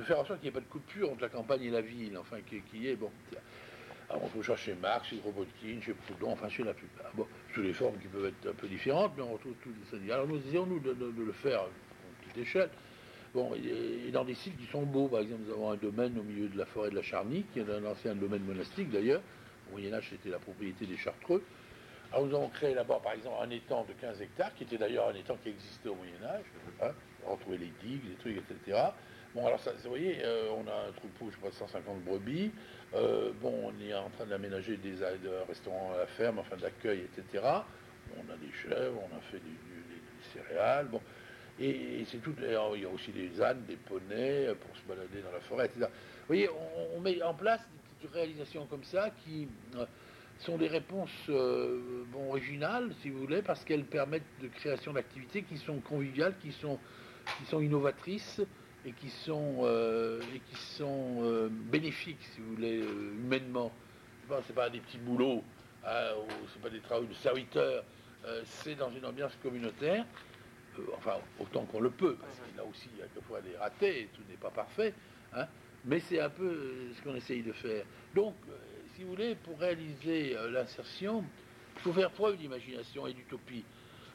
faire 0.04 0.20
en 0.20 0.24
sorte 0.24 0.40
qu'il 0.40 0.50
n'y 0.50 0.56
ait 0.56 0.60
pas 0.60 0.60
de 0.60 0.70
coupure 0.70 1.12
entre 1.12 1.22
la 1.22 1.28
campagne 1.28 1.62
et 1.62 1.70
la 1.70 1.80
ville, 1.80 2.16
enfin, 2.18 2.38
qui 2.70 2.88
est, 2.88 2.96
bon, 2.96 3.10
alors 4.14 4.26
on 4.26 4.28
peut 4.28 4.42
chercher 4.42 4.74
Marx, 4.74 5.08
chez 5.08 5.20
Robotkin, 5.24 5.80
chez 5.84 5.92
Proudhon, 5.92 6.32
enfin 6.32 6.48
chez 6.48 6.62
la 6.62 6.72
plupart. 6.72 7.10
Bon, 7.14 7.26
sous 7.52 7.62
des 7.62 7.72
formes 7.72 7.98
qui 7.98 8.06
peuvent 8.06 8.26
être 8.26 8.48
un 8.48 8.54
peu 8.54 8.68
différentes, 8.68 9.12
mais 9.16 9.24
on 9.24 9.32
retrouve 9.32 9.54
tous 9.60 9.70
les 9.92 10.12
Alors 10.12 10.28
nous 10.28 10.38
essayons 10.38 10.66
nous 10.66 10.78
de, 10.78 10.94
le 10.94 11.32
faire 11.32 11.62
à 11.62 11.68
petite 12.22 12.38
échelle. 12.38 12.70
Bon, 13.34 13.52
et, 13.56 14.12
dans 14.12 14.24
des 14.24 14.34
sites 14.34 14.56
qui 14.56 14.66
sont 14.66 14.84
beaux, 14.84 15.08
par 15.08 15.20
exemple, 15.20 15.42
nous 15.46 15.52
avons 15.52 15.72
un 15.72 15.76
domaine 15.76 16.16
au 16.16 16.22
milieu 16.22 16.48
de 16.48 16.56
la 16.56 16.64
forêt 16.64 16.90
de 16.90 16.94
la 16.94 17.02
Charny, 17.02 17.44
qui 17.52 17.58
est 17.58 17.68
un 17.68 17.84
ancien 17.84 18.14
domaine 18.14 18.44
monastique 18.44 18.88
d'ailleurs. 18.92 19.20
Au 19.68 19.72
Moyen-Âge, 19.72 20.10
c'était 20.10 20.30
la 20.30 20.38
propriété 20.38 20.86
des 20.86 20.96
Chartreux. 20.96 21.42
Alors 22.12 22.26
nous 22.26 22.36
avons 22.36 22.48
créé 22.50 22.72
là-bas, 22.72 23.00
par 23.02 23.14
exemple, 23.14 23.34
un 23.42 23.50
étang 23.50 23.84
de 23.88 23.94
15 24.00 24.22
hectares, 24.22 24.54
qui 24.54 24.62
était 24.62 24.78
d'ailleurs 24.78 25.08
un 25.08 25.14
étang 25.14 25.36
qui 25.42 25.48
existait 25.48 25.88
au 25.88 25.96
Moyen-Âge. 25.96 26.44
Hein, 26.82 26.92
retrouver 27.26 27.58
les 27.58 27.72
digues, 27.82 28.04
les 28.08 28.14
trucs, 28.14 28.36
etc. 28.36 28.78
Bon, 29.34 29.44
alors 29.48 29.58
ça, 29.58 29.72
vous 29.72 29.88
voyez, 29.88 30.18
euh, 30.22 30.50
on 30.52 30.68
a 30.68 30.88
un 30.88 30.92
troupeau, 30.92 31.28
je 31.28 31.36
crois, 31.38 31.50
de 31.50 31.56
150 31.56 32.04
brebis. 32.04 32.52
Euh, 32.94 33.32
bon, 33.42 33.52
on 33.64 33.84
est 33.84 33.92
en 33.92 34.08
train 34.10 34.26
d'aménager 34.26 34.76
des, 34.76 34.94
restaurants 35.48 35.92
à 35.92 35.98
la 35.98 36.06
ferme, 36.06 36.38
enfin 36.38 36.56
d'accueil, 36.56 37.00
etc. 37.00 37.44
On 38.16 38.32
a 38.32 38.36
des 38.36 38.52
chèvres, 38.52 39.00
on 39.02 39.16
a 39.16 39.20
fait 39.32 39.40
des, 39.40 40.32
céréales. 40.32 40.86
Bon. 40.86 41.00
Et, 41.58 42.04
c'est 42.06 42.18
tout. 42.18 42.32
Il 42.38 42.80
y 42.80 42.84
a 42.84 42.88
aussi 42.88 43.10
des 43.10 43.42
ânes, 43.42 43.64
des 43.66 43.74
poneys 43.74 44.54
pour 44.54 44.76
se 44.76 44.82
balader 44.86 45.20
dans 45.20 45.32
la 45.32 45.40
forêt, 45.40 45.66
etc. 45.66 45.86
Vous 45.88 46.26
voyez, 46.28 46.48
on, 46.94 47.00
met 47.00 47.20
en 47.20 47.34
place 47.34 47.60
des 48.02 48.08
réalisations 48.08 48.66
comme 48.66 48.84
ça 48.84 49.10
qui 49.24 49.48
euh, 49.74 49.84
sont 50.38 50.58
des 50.58 50.68
réponses 50.68 51.28
originales, 52.14 52.92
si 53.02 53.10
vous 53.10 53.18
voulez, 53.18 53.42
parce 53.42 53.64
qu'elles 53.64 53.84
permettent 53.84 54.22
de 54.40 54.46
création 54.46 54.92
d'activités 54.92 55.42
qui 55.42 55.56
sont 55.56 55.80
conviviales, 55.80 56.36
qui 56.40 56.52
sont 56.52 56.78
innovatrices 57.60 58.40
et 58.86 58.92
qui 58.92 59.10
sont, 59.10 59.58
euh, 59.62 60.20
et 60.34 60.40
qui 60.40 60.56
sont 60.56 61.22
euh, 61.22 61.48
bénéfiques, 61.50 62.22
si 62.34 62.40
vous 62.40 62.54
voulez, 62.54 62.80
euh, 62.80 63.14
humainement. 63.14 63.72
Ce 64.28 64.34
n'est 64.34 64.54
pas 64.54 64.70
des 64.70 64.80
petits 64.80 64.98
boulots, 64.98 65.42
hein, 65.84 66.10
ce 66.52 66.58
pas 66.58 66.70
des 66.70 66.80
travaux 66.80 67.06
de 67.06 67.14
serviteurs, 67.14 67.84
c'est 68.44 68.74
dans 68.74 68.90
une 68.90 69.04
ambiance 69.04 69.36
communautaire, 69.42 70.06
enfin, 70.96 71.16
autant 71.38 71.66
qu'on 71.66 71.80
le 71.80 71.90
peut, 71.90 72.16
parce 72.18 72.40
qu'il 72.40 72.58
a 72.58 72.64
aussi 72.64 72.88
quelquefois 72.96 73.42
des 73.42 73.54
ratés, 73.58 74.08
tout 74.14 74.22
n'est 74.30 74.38
pas 74.38 74.50
parfait, 74.50 74.94
hein, 75.34 75.46
mais 75.84 76.00
c'est 76.00 76.20
un 76.20 76.30
peu 76.30 76.90
ce 76.96 77.02
qu'on 77.02 77.14
essaye 77.14 77.42
de 77.42 77.52
faire. 77.52 77.84
Donc, 78.14 78.34
si 78.96 79.02
vous 79.02 79.10
voulez, 79.10 79.34
pour 79.34 79.58
réaliser 79.58 80.34
l'insertion, 80.50 81.22
il 81.76 81.82
faut 81.82 81.92
faire 81.92 82.10
preuve 82.10 82.38
d'imagination 82.38 83.06
et 83.06 83.12
d'utopie. 83.12 83.66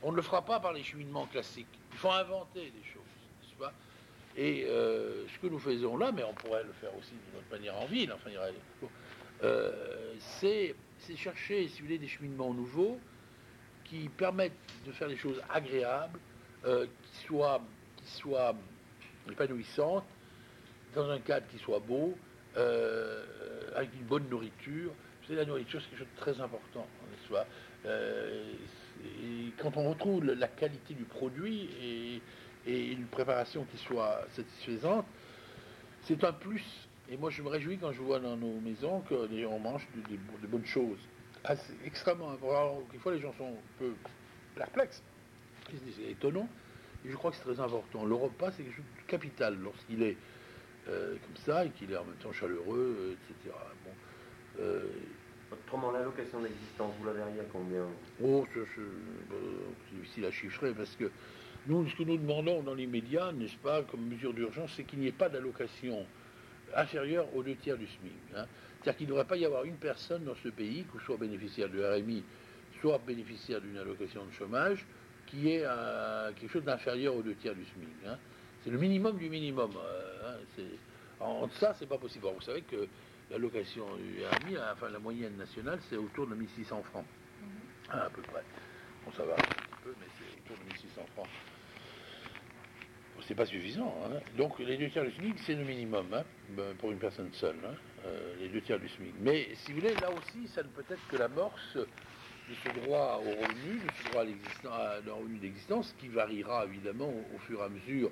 On 0.02 0.12
ne 0.12 0.16
le 0.16 0.24
fera 0.24 0.44
pas 0.44 0.60
par 0.60 0.74
les 0.74 0.82
cheminements 0.82 1.28
classiques. 1.28 1.68
Il 1.92 1.98
faut 2.00 2.10
inventer 2.10 2.72
des 2.72 2.84
choses, 2.84 2.99
et 4.40 4.66
euh, 4.70 5.28
ce 5.28 5.40
que 5.40 5.48
nous 5.48 5.60
faisons 5.60 5.98
là, 5.98 6.14
mais 6.14 6.24
on 6.24 6.34
pourrait 6.34 6.64
le 6.64 6.72
faire 6.80 6.96
aussi 6.98 7.12
d'une 7.12 7.40
autre 7.40 7.52
manière 7.52 7.76
en 7.76 7.86
ville, 7.88 8.10
enfin, 8.14 8.30
euh, 9.44 10.14
c'est 10.18 10.74
chercher, 11.18 11.68
si 11.68 11.80
vous 11.80 11.88
voulez, 11.88 11.98
des 11.98 12.08
cheminements 12.08 12.54
nouveaux 12.54 12.98
qui 13.84 14.08
permettent 14.08 14.54
de 14.88 14.94
faire 14.94 15.10
des 15.10 15.18
choses 15.18 15.42
agréables, 15.50 16.20
euh, 16.64 16.86
qui, 16.86 17.26
soient, 17.26 17.62
qui 17.98 18.12
soient 18.14 18.56
épanouissantes, 19.30 20.06
dans 20.96 21.10
un 21.10 21.20
cadre 21.20 21.46
qui 21.48 21.60
soit 21.60 21.80
beau, 21.80 22.18
avec 22.56 23.94
une 23.94 24.06
bonne 24.08 24.28
nourriture. 24.30 24.92
C'est 25.28 25.36
la 25.36 25.46
nourriture, 25.46 25.82
c'est 25.82 25.90
quelque 25.90 26.00
chose 26.00 26.16
de 26.16 26.22
très 26.22 26.42
important, 26.42 26.88
n'est-ce 27.12 27.44
et 27.86 29.54
quand 29.58 29.78
on 29.78 29.90
retrouve 29.90 30.26
la 30.26 30.48
qualité 30.48 30.94
du 30.94 31.04
produit 31.04 31.70
et 31.82 32.22
et 32.70 32.92
une 32.92 33.06
préparation 33.06 33.66
qui 33.66 33.78
soit 33.78 34.26
satisfaisante, 34.36 35.06
c'est 36.04 36.24
un 36.24 36.34
plus. 36.34 36.64
Et 37.10 37.18
moi, 37.18 37.30
je 37.30 37.42
me 37.42 37.50
réjouis 37.50 37.78
quand 37.78 37.92
je 37.92 38.02
vois 38.02 38.20
dans 38.20 38.38
nos 38.38 38.60
maisons 38.60 39.02
qu'on 39.10 39.60
mange 39.60 39.88
de, 39.96 40.48
bonnes 40.48 40.66
choses. 40.66 41.00
Ah, 41.44 41.56
c'est 41.56 41.86
extrêmement 41.86 42.32
important. 42.32 42.84
Quelquefois, 42.92 43.14
les 43.14 43.22
gens 43.22 43.34
sont 43.38 43.48
un 43.48 43.80
peu 43.80 43.94
perplexes. 44.56 45.02
C'est 45.72 46.12
étonnant. 46.12 46.48
Et 47.06 47.10
je 47.10 47.16
crois 47.16 47.32
que 47.32 47.38
c'est 47.38 47.44
très 47.44 47.60
important. 47.60 48.06
Le 48.06 48.16
repas, 48.16 48.52
c'est 48.52 48.64
quelque 48.64 48.76
chose 48.76 48.86
de 49.06 49.10
capital 49.10 49.58
lorsqu'il 49.58 50.04
est 50.04 50.18
comme 50.86 51.38
ça, 51.46 51.66
et 51.66 51.70
qu'il 51.70 51.92
est 51.92 51.98
en 51.98 52.04
même 52.04 52.16
temps 52.16 52.32
chaleureux, 52.32 53.16
etc. 53.30 53.56
Bon, 53.86 54.64
Autrement, 55.52 55.92
l'allocation 55.92 56.40
d'existence, 56.42 56.94
vous 57.00 57.06
la 57.06 57.14
verriez 57.14 57.40
à 57.40 57.46
combien? 57.52 57.86
Oh, 58.24 58.46
c'est 58.54 59.96
difficile 59.96 60.26
à 60.26 60.32
chiffrer 60.32 60.74
parce 60.74 60.96
que 60.96 61.10
nous, 61.70 61.88
ce 61.88 61.96
que 61.96 62.04
nous 62.04 62.18
demandons 62.18 62.64
dans 62.64 62.74
l'immédiat, 62.74 63.32
n'est-ce 63.32 63.58
pas, 63.58 63.84
comme 63.84 64.02
mesure 64.02 64.34
d'urgence, 64.34 64.72
c'est 64.76 64.84
qu'il 64.84 65.00
n'y 65.00 65.08
ait 65.08 65.12
pas 65.12 65.30
d'allocation 65.30 66.04
inférieure 66.76 67.28
aux 67.36 67.44
deux 67.44 67.56
tiers 67.56 67.78
du 67.78 67.86
SMIC. 67.86 68.12
Hein. 68.36 68.46
C'est-à-dire 68.82 68.98
qu'il 68.98 69.08
ne 69.08 69.12
devrait 69.12 69.28
pas 69.28 69.38
y 69.38 69.46
avoir 69.46 69.66
une 69.66 69.76
personne 69.76 70.24
dans 70.24 70.36
ce 70.36 70.50
pays, 70.50 70.84
qui 70.92 71.06
soit 71.06 71.18
bénéficiaire 71.18 71.70
de 71.70 71.84
RMI, 71.84 72.24
soit 72.82 73.00
bénéficiaire 73.06 73.62
d'une 73.62 73.78
allocation 73.78 74.26
de 74.26 74.32
chômage, 74.32 74.84
qui 75.28 75.50
ait 75.50 75.66
quelque 76.40 76.52
chose 76.52 76.64
d'inférieur 76.64 77.16
aux 77.16 77.22
deux 77.22 77.36
tiers 77.36 77.54
du 77.54 77.64
SMIC. 77.66 77.88
Hein. 78.08 78.18
C'est 78.64 78.72
le 78.72 78.80
minimum 78.80 79.18
du 79.18 79.30
minimum. 79.30 79.72
Euh, 79.78 80.38
hein. 80.60 80.64
en, 81.20 81.50
ça, 81.60 81.76
c'est 81.78 81.88
pas 81.88 82.00
possible. 82.00 82.26
vous 82.34 82.42
savez 82.42 82.64
que 82.64 82.88
l'allocation 83.30 83.86
du 83.96 84.24
RMI, 84.26 84.58
enfin 84.74 84.90
la 84.90 85.00
moyenne 85.00 85.38
nationale, 85.38 85.80
c'est 85.88 85.98
autour 85.98 86.26
de 86.26 86.34
1600 86.34 86.82
francs, 86.84 87.06
mhm. 87.42 88.00
à 88.00 88.10
peu 88.10 88.24
près. 88.24 88.44
Bon, 89.06 89.12
ça 89.12 89.24
va 89.24 89.34
un 89.34 89.38
petit 89.38 89.84
peu, 89.84 89.94
mais 90.00 90.08
c'est 90.18 90.52
autour 90.52 90.66
de 90.66 90.72
1600 90.72 91.06
francs 91.14 91.28
c'est 93.30 93.36
pas 93.36 93.46
suffisant. 93.46 93.96
Hein. 94.06 94.20
Donc 94.38 94.58
les 94.58 94.76
deux 94.76 94.90
tiers 94.90 95.06
du 95.06 95.12
SMIC, 95.12 95.36
c'est 95.46 95.54
le 95.54 95.64
minimum 95.64 96.08
hein, 96.14 96.24
ben, 96.58 96.74
pour 96.80 96.92
une 96.92 96.98
personne 96.98 97.30
seule, 97.34 97.56
hein, 97.64 97.76
euh, 98.06 98.34
les 98.40 98.50
deux 98.50 98.62
tiers 98.62 98.80
du 98.80 98.90
SMIC. 98.90 99.14
Mais 99.22 99.50
si 99.54 99.72
vous 99.72 99.82
voulez, 99.82 99.94
là 99.94 100.10
aussi, 100.10 100.48
ça 100.48 100.64
ne 100.64 100.68
peut 100.70 100.84
être 100.90 101.08
que 101.08 101.16
l'amorce 101.16 101.76
de 101.76 102.56
ce 102.64 102.80
droit 102.82 103.22
au 103.24 103.30
revenu, 103.30 103.78
de 103.78 103.92
ce 104.04 104.10
droit 104.10 104.24
à, 104.74 105.00
le 105.06 105.14
revenu 105.14 105.38
d'existence, 105.38 105.96
qui 106.00 106.08
variera 106.08 106.66
évidemment 106.66 107.14
au, 107.36 107.38
fur 107.46 107.60
et 107.62 107.66
à 107.66 107.70
mesure 107.70 108.10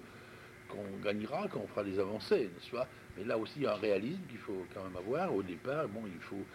qu'on 0.70 1.04
gagnera, 1.04 1.48
qu'on 1.48 1.66
fera 1.66 1.84
des 1.84 1.98
avancées, 1.98 2.52
n'est-ce 2.54 2.70
pas? 2.70 2.88
Mais 3.18 3.24
là 3.24 3.40
aussi, 3.40 3.54
il 3.56 3.64
y 3.64 3.66
a 3.66 3.74
un 3.74 3.78
réalisme 3.78 4.22
qu'il 4.30 4.38
faut 4.38 4.68
quand 4.72 4.84
même 4.84 4.98
avoir. 4.98 5.34
Au 5.34 5.42
départ, 5.42 5.88
bon, 5.88 6.04
il 6.06 6.22
faut 6.22 6.46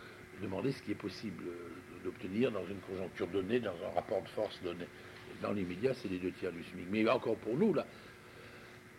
demander 0.40 0.70
ce 0.70 0.80
qui 0.82 0.92
est 0.92 0.94
possible 0.94 1.42
d'obtenir 2.04 2.52
dans 2.52 2.64
une 2.66 2.78
conjoncture 2.78 3.26
donnée, 3.26 3.58
dans 3.58 3.74
un 3.74 3.94
rapport 3.96 4.22
de 4.22 4.28
force 4.28 4.62
donné. 4.62 4.86
dans 5.40 5.50
l'immédiat, 5.50 5.94
c'est 5.94 6.08
les 6.08 6.18
deux 6.18 6.30
tiers 6.30 6.52
du 6.52 6.62
SMIC. 6.62 6.86
Mais 6.90 7.08
encore 7.08 7.36
pour 7.36 7.56
nous, 7.56 7.74
là, 7.74 7.84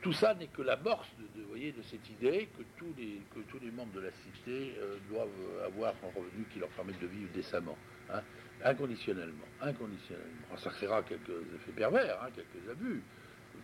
tout 0.03 0.13
ça 0.13 0.35
n'est 0.35 0.47
que 0.47 0.61
l'amorce 0.61 1.07
de, 1.17 1.41
voyez, 1.43 1.71
de 1.71 1.81
cette 1.83 2.07
idée 2.09 2.49
que 2.57 2.63
tous 2.77 3.59
les, 3.59 3.71
membres 3.71 3.93
de 3.93 4.01
la 4.01 4.11
cité 4.11 4.75
euh, 4.77 4.97
doivent 5.09 5.29
avoir 5.65 5.93
un 6.03 6.07
revenu 6.07 6.45
qui 6.51 6.59
leur 6.59 6.69
permette 6.69 6.99
de 6.99 7.07
vivre 7.07 7.31
décemment, 7.33 7.77
hein, 8.11 8.21
inconditionnellement, 8.65 9.45
inconditionnellement. 9.61 10.57
Ça 10.57 10.69
créera 10.71 11.01
quelques 11.03 11.29
effets 11.55 11.71
pervers, 11.71 12.21
hein, 12.21 12.27
quelques 12.35 12.69
abus. 12.69 13.01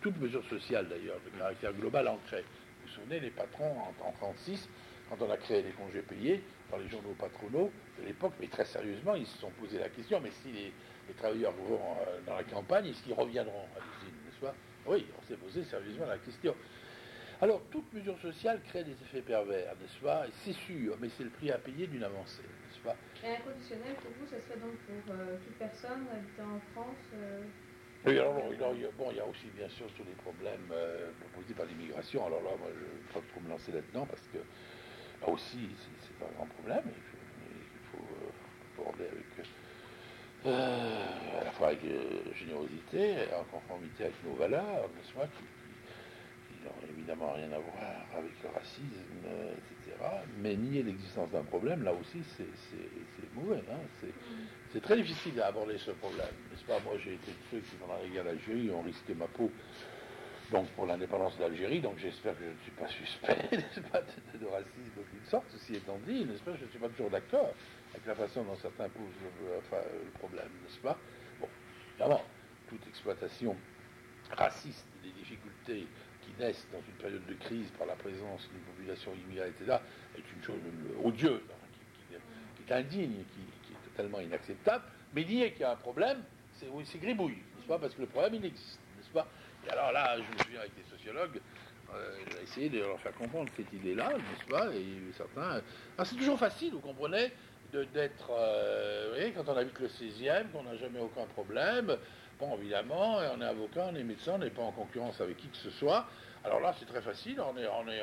Toute 0.00 0.18
mesure 0.18 0.42
sociale 0.48 0.88
d'ailleurs, 0.88 1.18
de 1.26 1.38
caractère 1.38 1.74
global 1.74 2.08
en 2.08 2.16
crée. 2.26 2.42
Vous 2.42 2.86
vous 2.86 2.92
souvenez, 2.94 3.20
les 3.20 3.30
patrons 3.30 3.78
en 3.78 3.92
1936, 3.92 4.68
quand 5.10 5.16
on 5.20 5.30
a 5.30 5.36
créé 5.36 5.62
les 5.62 5.72
congés 5.72 6.00
payés 6.00 6.42
dans 6.70 6.78
les 6.78 6.88
journaux 6.88 7.14
patronaux 7.18 7.70
de 8.00 8.06
l'époque, 8.06 8.32
mais 8.40 8.46
très 8.46 8.64
sérieusement, 8.64 9.14
ils 9.14 9.26
se 9.26 9.36
sont 9.38 9.50
posé 9.60 9.78
la 9.78 9.90
question, 9.90 10.20
mais 10.20 10.30
si 10.42 10.52
les, 10.52 10.72
travailleurs 11.18 11.52
vont 11.52 11.74
euh, 11.74 12.20
dans 12.24 12.36
la 12.36 12.44
campagne, 12.44 12.86
est-ce 12.86 13.02
qu'ils 13.02 13.12
reviendront 13.12 13.66
à 13.76 13.80
l'usine, 13.80 14.14
n'est-ce 14.24 14.40
pas? 14.40 14.54
Oui, 14.86 15.06
on 15.18 15.22
s'est 15.22 15.36
posé 15.36 15.64
sérieusement 15.64 16.06
la 16.06 16.18
question. 16.18 16.54
Alors, 17.40 17.62
toute 17.70 17.90
mesure 17.94 18.18
sociale 18.20 18.60
crée 18.62 18.84
des 18.84 18.92
effets 18.92 19.22
pervers, 19.22 19.74
n'est-ce 19.80 19.98
pas? 20.00 20.26
C'est 20.44 20.52
sûr, 20.52 20.96
mais 21.00 21.08
c'est 21.08 21.24
le 21.24 21.30
prix 21.30 21.50
à 21.50 21.58
payer 21.58 21.86
d'une 21.86 22.04
avancée, 22.04 22.42
n'est-ce 22.42 22.80
pas? 22.80 22.96
Et 23.22 23.28
inconditionnel, 23.28 23.96
pour 23.96 24.10
vous, 24.12 24.26
ça 24.26 24.40
serait 24.40 24.58
donc 24.58 24.76
pour 24.80 25.14
euh, 25.14 25.38
toute 25.44 25.56
personne 25.56 26.06
habitant 26.12 26.56
en 26.56 26.60
France 26.72 26.98
euh, 27.14 27.42
Oui, 28.04 28.18
alors, 28.18 28.36
il 28.52 28.80
y 28.80 28.84
a, 28.84 28.90
bon, 28.90 29.10
il 29.10 29.16
y 29.16 29.20
a 29.20 29.26
aussi, 29.26 29.48
bien 29.56 29.68
sûr, 29.70 29.86
tous 29.94 30.04
les 30.04 30.14
problèmes 30.14 30.70
euh, 30.70 31.12
proposés 31.20 31.54
par 31.54 31.64
l'immigration. 31.64 32.26
Alors 32.26 32.42
là, 32.42 32.50
moi, 32.58 32.70
je 32.74 32.80
ne 32.80 32.84
vais 32.84 33.12
pas 33.12 33.22
trop 33.28 33.40
me 33.40 33.48
lancer 33.48 33.72
là-dedans, 33.72 34.06
parce 34.06 34.26
que 34.28 34.38
là 34.38 35.28
aussi, 35.28 35.76
c'est 36.06 36.22
un 36.22 36.30
grand 36.32 36.46
problème 36.46 36.84
faut, 37.90 38.16
il 38.76 38.80
aborder 38.82 39.06
avec 39.06 39.26
à 40.46 41.44
la 41.44 41.50
fois 41.52 41.68
avec 41.68 41.84
euh, 41.84 42.20
générosité, 42.34 43.14
en 43.38 43.44
conformité 43.44 44.04
avec 44.04 44.24
nos 44.24 44.34
valeurs, 44.34 44.88
n'est-ce 44.96 45.12
pas, 45.12 45.26
qui, 45.26 45.44
n'ont 46.64 46.92
évidemment 46.94 47.32
rien 47.32 47.52
à 47.52 47.58
voir 47.58 48.04
avec 48.16 48.32
le 48.42 48.48
racisme, 48.50 48.84
etc. 49.24 49.96
Mais 50.38 50.56
nier 50.56 50.82
l'existence 50.82 51.30
d'un 51.30 51.42
problème, 51.42 51.82
là 51.84 51.92
aussi, 51.92 52.22
c'est 52.36 53.34
mauvais. 53.34 53.62
Hein. 53.70 54.08
c'est 54.72 54.82
très 54.82 54.96
difficile 54.96 55.40
à 55.40 55.46
aborder 55.46 55.78
ce 55.78 55.92
problème, 55.92 56.26
n'est-ce 56.50 56.64
pas? 56.64 56.78
Moi, 56.80 56.94
j'ai 57.02 57.14
été 57.14 57.30
de 57.30 57.36
ceux 57.50 57.58
qui, 57.60 57.76
pendant 57.76 57.96
la 58.02 58.08
guerre 58.08 58.24
d'Algérie, 58.24 58.70
ont 58.70 58.82
risqué 58.82 59.14
ma 59.14 59.26
peau 59.26 59.50
donc 60.50 60.66
pour 60.70 60.86
l'indépendance 60.86 61.36
d'Algérie, 61.38 61.80
donc 61.80 61.98
j'espère 61.98 62.36
que 62.36 62.44
je 62.44 62.50
ne 62.50 62.58
suis 62.62 62.72
pas 62.72 62.88
suspect, 62.88 63.48
n'est-ce 63.56 63.80
pas, 63.80 64.00
de, 64.00 64.46
racisme 64.46 64.90
d'aucune 64.96 65.24
sorte, 65.30 65.46
ceci 65.50 65.76
étant 65.76 65.98
dit, 66.06 66.24
n'est-ce 66.24 66.42
pas, 66.42 66.54
je 66.58 66.64
ne 66.64 66.70
suis 66.70 66.78
pas 66.78 66.88
toujours 66.88 67.10
d'accord 67.10 67.54
avec 67.92 68.06
la 68.06 68.14
façon 68.14 68.44
dont 68.44 68.56
certains 68.56 68.88
posent 68.88 69.04
le, 69.22 70.10
problème, 70.18 70.48
n'est-ce 70.62 70.78
pas? 70.78 70.96
Bon, 71.40 71.48
évidemment, 71.92 72.22
toute 72.68 72.86
exploitation 72.86 73.56
raciste 74.32 74.86
des 75.02 75.10
difficultés 75.10 75.86
qui 76.22 76.30
naissent 76.38 76.66
dans 76.72 76.80
une 76.80 76.94
période 76.94 77.26
de 77.26 77.34
crise 77.34 77.70
par 77.78 77.86
la 77.86 77.96
présence 77.96 78.48
d'une 78.50 78.60
population 78.60 79.12
immigrée, 79.14 79.48
etc., 79.48 79.78
est 80.16 80.32
une 80.36 80.42
chose 80.42 80.60
odieuse, 81.02 81.40
hein, 81.50 82.16
qui, 82.56 82.62
est 82.62 82.74
indigne, 82.74 83.24
qui, 83.34 83.72
est 83.72 83.90
totalement 83.90 84.20
inacceptable, 84.20 84.84
mais 85.14 85.24
dire 85.24 85.50
qu'il 85.52 85.62
y 85.62 85.64
a 85.64 85.72
un 85.72 85.76
problème, 85.76 86.22
c'est 86.52 86.98
gribouille, 86.98 87.42
n'est-ce 87.56 87.66
pas? 87.66 87.78
Parce 87.78 87.94
que 87.94 88.02
le 88.02 88.06
problème, 88.06 88.34
il 88.34 88.44
existe, 88.44 88.78
n'est-ce 88.96 89.10
pas? 89.10 89.26
Et 89.66 89.70
alors 89.70 89.92
là, 89.92 90.16
je 90.16 90.22
me 90.22 90.38
souviens 90.44 90.60
avec 90.60 90.74
des 90.76 90.88
sociologues, 90.90 91.40
euh, 91.92 92.16
essayer 92.42 92.68
de 92.68 92.78
leur 92.78 93.00
faire 93.00 93.14
comprendre 93.14 93.50
cette 93.56 93.72
idée-là, 93.72 94.10
n'est-ce 94.10 94.48
pas? 94.48 94.72
Et 94.74 95.12
certains... 95.16 95.60
c'est 96.04 96.16
toujours 96.16 96.38
facile, 96.38 96.72
vous 96.72 96.80
comprenez? 96.80 97.32
D'être, 97.72 98.30
euh, 98.30 99.06
vous 99.08 99.14
voyez, 99.16 99.32
quand 99.32 99.48
on 99.48 99.56
habite 99.56 99.78
le 99.78 99.88
16e, 99.88 100.50
qu'on 100.50 100.62
n'a 100.62 100.76
jamais 100.76 101.00
aucun 101.00 101.26
problème, 101.26 101.96
bon, 102.38 102.56
évidemment, 102.58 103.16
on 103.16 103.40
est 103.40 103.44
avocat, 103.44 103.88
on 103.92 103.94
est 103.94 104.02
médecin, 104.02 104.32
on 104.34 104.38
n'est 104.38 104.50
pas 104.50 104.62
en 104.62 104.72
concurrence 104.72 105.20
avec 105.20 105.36
qui 105.36 105.48
que 105.48 105.56
ce 105.56 105.70
soit. 105.70 106.06
Alors 106.44 106.60
là, 106.60 106.74
c'est 106.78 106.86
très 106.86 107.02
facile, 107.02 107.40
on 107.40 107.56
est, 107.56 107.66
on 107.66 107.88
est, 107.88 108.00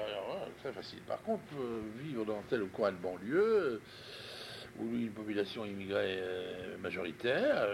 très 0.62 0.72
facile. 0.72 1.00
Par 1.02 1.22
contre, 1.24 1.44
euh, 1.60 1.82
vivre 1.98 2.26
dans 2.26 2.42
tel 2.44 2.64
ou 2.64 2.68
coin 2.68 2.92
de 2.92 2.98
banlieue, 2.98 3.82
où 4.80 4.84
une 4.96 5.12
population 5.12 5.66
immigrée 5.66 6.20
euh, 6.20 6.78
majoritaire, 6.78 7.68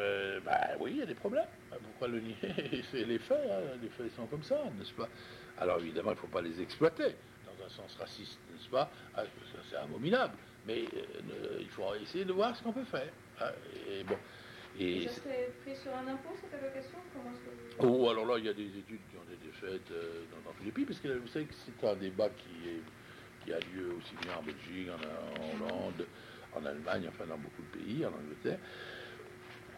bah 0.46 0.78
oui, 0.80 0.92
il 0.94 0.98
y 1.00 1.02
a 1.02 1.06
des 1.06 1.16
problèmes. 1.16 1.48
Pourquoi 1.70 2.08
le 2.08 2.22
nier? 2.22 2.38
C'est 2.92 3.04
les 3.04 3.20
faits, 3.20 3.50
hein, 3.52 3.78
les 3.82 3.90
faits 3.90 4.12
sont 4.16 4.26
comme 4.28 4.44
ça, 4.44 4.62
n'est-ce 4.78 4.94
pas? 4.94 5.10
Alors 5.58 5.80
évidemment, 5.80 6.12
il 6.12 6.16
ne 6.16 6.20
faut 6.20 6.28
pas 6.28 6.42
les 6.42 6.62
exploiter 6.62 7.16
dans 7.46 7.66
un 7.66 7.70
sens 7.70 7.96
raciste, 8.00 8.40
n'est-ce 8.52 8.70
pas? 8.70 8.90
Ah, 9.16 9.24
C'est 9.70 9.76
abominable 9.76 10.38
mais 10.66 10.86
euh, 10.96 11.58
il 11.60 11.70
faut 11.70 11.94
essayer 12.02 12.26
de 12.26 12.34
voir 12.34 12.56
ce 12.56 12.64
qu'on 12.64 12.74
peut 12.74 12.86
faire. 12.86 13.12
Ah, 13.40 13.52
et 13.90 14.04
bon. 14.04 14.18
Et 14.80 15.08
ça 15.08 15.22
serait 15.22 15.52
pris 15.64 15.76
sur 15.76 15.96
un 15.96 16.08
impôt 16.08 16.34
cette 16.42 16.54
allocation 16.60 16.98
Oh, 17.80 18.10
alors 18.10 18.26
là, 18.26 18.38
il 18.38 18.46
y 18.46 18.50
a 18.50 18.54
des 18.54 18.68
études 18.68 19.02
qui 19.10 19.18
ont 19.18 19.34
été 19.34 19.52
faites 19.60 19.92
euh, 19.92 20.24
dans, 20.46 20.52
tous 20.52 20.64
les 20.64 20.72
pays, 20.72 20.86
parce 20.86 21.00
que 21.00 21.10
vous 21.10 21.28
savez 21.28 21.46
que 21.46 21.54
c'est 21.54 21.88
un 21.88 21.96
débat 21.96 22.30
qui, 22.30 22.70
est, 22.70 22.82
qui 23.44 23.54
a 23.54 23.60
lieu 23.60 23.94
aussi 23.98 24.16
bien 24.22 24.36
en 24.38 24.44
Belgique, 24.44 24.90
en, 24.90 25.66
Hollande, 25.66 26.06
en 26.56 26.66
Allemagne, 26.66 27.08
enfin 27.10 27.26
dans 27.26 27.38
beaucoup 27.38 27.62
de 27.62 27.80
pays, 27.80 28.06
en 28.06 28.10
Angleterre 28.10 28.60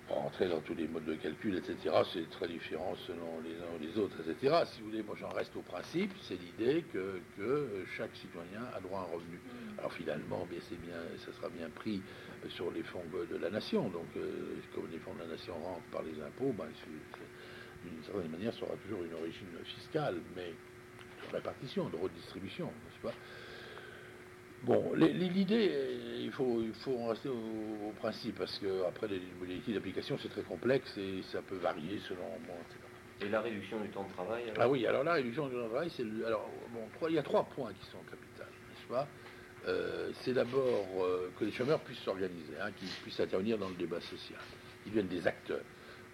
rentrer 0.09 0.47
dans 0.47 0.59
tous 0.61 0.75
les 0.75 0.87
modes 0.87 1.05
de 1.05 1.15
calcul, 1.15 1.55
etc. 1.57 1.95
C'est 2.13 2.29
très 2.29 2.47
différent 2.47 2.95
selon 3.07 3.41
les 3.43 3.55
uns 3.55 3.75
ou 3.75 3.81
les 3.81 3.97
autres, 3.97 4.17
etc. 4.21 4.63
Si 4.65 4.81
vous 4.81 4.89
voulez, 4.89 5.03
moi 5.03 5.15
j'en 5.19 5.29
reste 5.29 5.55
au 5.55 5.61
principe, 5.61 6.11
c'est 6.21 6.39
l'idée 6.39 6.83
que, 6.93 7.21
chaque 7.97 8.15
citoyen 8.15 8.61
a 8.75 8.79
droit 8.79 8.99
à 8.99 9.03
un 9.03 9.15
revenu. 9.15 9.39
Alors 9.77 9.93
finalement, 9.93 10.45
bien, 10.49 10.59
c'est 10.69 10.79
bien, 10.79 10.97
ça 11.25 11.31
sera 11.33 11.49
bien 11.49 11.69
pris 11.69 12.01
sur 12.49 12.71
les 12.71 12.83
fonds 12.83 13.03
de 13.11 13.37
la 13.37 13.49
nation. 13.49 13.89
Donc, 13.89 14.07
euh, 14.17 14.57
comme 14.73 14.87
les 14.91 14.99
fonds 14.99 15.13
de 15.13 15.19
la 15.19 15.27
nation 15.27 15.53
rentrent 15.55 15.89
par 15.91 16.03
les 16.03 16.21
impôts, 16.21 16.53
ben, 16.57 16.67
d'une 17.83 18.03
certaine 18.03 18.31
manière, 18.31 18.53
ça 18.53 18.63
aura 18.63 18.75
toujours 18.77 19.03
une 19.03 19.13
origine 19.13 19.47
fiscale, 19.63 20.17
mais 20.35 20.53
de 21.29 21.35
répartition, 21.35 21.89
de 21.89 21.95
redistribution, 21.95 22.65
n'est-ce 22.65 23.01
pas? 23.01 23.13
Bon, 24.63 24.93
l'idée, 24.95 25.71
il 26.21 26.31
faut, 26.31 26.61
il 26.61 26.73
faut 26.73 26.97
en 26.97 27.07
rester 27.09 27.29
au, 27.29 27.91
principe, 27.99 28.37
parce 28.37 28.57
que 28.59 28.83
après 28.87 29.07
les 29.07 29.21
modalités 29.39 29.73
d'application, 29.73 30.17
c'est 30.21 30.29
très 30.29 30.41
complexe 30.41 30.97
et 30.97 31.21
ça 31.31 31.41
peut 31.41 31.57
varier 31.57 31.99
selon 32.07 32.25
Et 33.21 33.29
la 33.29 33.41
réduction 33.41 33.79
du 33.79 33.89
temps 33.89 34.03
de 34.03 34.13
travail 34.13 34.43
Ah 34.57 34.67
oui, 34.67 34.85
alors 34.85 35.03
la 35.03 35.13
réduction 35.13 35.47
du 35.47 35.55
temps 35.55 35.63
de 35.63 35.67
travail, 35.69 35.91
c'est 35.95 36.03
alors 36.25 36.49
bon, 36.73 37.07
il 37.07 37.15
y 37.15 37.19
a 37.19 37.23
trois 37.23 37.43
points 37.43 37.71
qui 37.73 37.85
sont 37.87 37.99
capitaux, 38.09 38.43
n'est-ce 38.69 38.87
pas? 38.87 39.07
Euh, 39.67 40.09
C'est 40.21 40.33
d'abord 40.33 40.87
euh, 40.99 41.31
que 41.39 41.45
les 41.45 41.51
chômeurs 41.51 41.79
puissent 41.81 42.03
s'organiser, 42.03 42.53
hein, 42.61 42.71
qu'ils 42.77 42.89
puissent 42.89 43.19
intervenir 43.19 43.57
dans 43.57 43.69
le 43.69 43.75
débat 43.75 44.01
social, 44.01 44.39
qu'ils 44.83 44.93
deviennent 44.93 45.07
des 45.07 45.27
acteurs. 45.27 45.63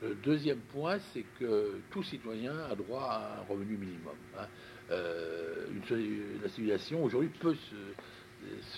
Le 0.01 0.15
deuxième 0.15 0.61
point, 0.73 0.97
c'est 1.13 1.25
que 1.39 1.79
tout 1.91 2.01
citoyen 2.01 2.53
a 2.71 2.75
droit 2.75 3.03
à 3.03 3.39
un 3.39 3.43
revenu 3.43 3.77
minimum. 3.77 4.15
Hein. 4.37 4.47
Euh, 4.89 5.67
une, 5.69 6.41
la 6.41 6.49
civilisation 6.49 7.03
aujourd'hui 7.03 7.29
peut 7.39 7.53
se 7.53 7.75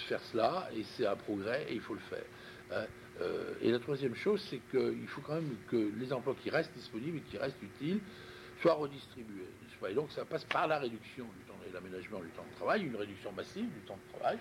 faire 0.08 0.22
cela, 0.32 0.70
et 0.75 0.84
c'est 0.96 1.05
un 1.05 1.15
progrès, 1.15 1.65
et 1.70 1.74
il 1.74 1.82
faut 1.82 1.93
le 1.93 2.00
faire. 2.01 2.25
Hein. 2.72 2.86
Euh, 3.22 3.53
et 3.62 3.72
la 3.72 3.79
troisième 3.79 4.15
chose, 4.15 4.46
c'est 4.50 4.60
qu'il 4.72 5.08
faut 5.08 5.22
quand 5.22 5.36
même 5.36 5.55
que 5.70 5.91
les 5.98 6.12
emplois 6.12 6.36
qui 6.41 6.50
restent 6.50 6.74
disponibles 6.74 7.17
et 7.17 7.22
qui 7.22 7.38
restent 7.38 7.62
utiles 7.62 8.00
soient 8.62 8.74
redistribués. 8.74 9.48
Et 9.89 9.93
donc 9.93 10.12
ça 10.12 10.24
passe 10.25 10.46
par 10.46 10.67
la 10.67 10.79
réduction 10.79 11.25
du 11.25 11.43
temps. 11.46 11.60
Et 11.67 11.72
l'aménagement 11.74 12.20
du 12.20 12.29
temps 12.29 12.46
de 12.50 12.55
travail, 12.55 12.84
une 12.84 12.96
réduction 12.96 13.32
massive 13.34 13.65
du 13.65 13.79
temps 13.82 13.98
de 13.98 14.17
travail. 14.17 14.38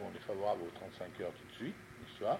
On 0.00 0.14
est 0.14 0.26
favorable 0.26 0.62
aux 0.62 0.78
35 0.78 1.20
heures 1.20 1.32
tout 1.32 1.48
de 1.48 1.54
suite, 1.54 1.74
n'est-ce 2.00 2.36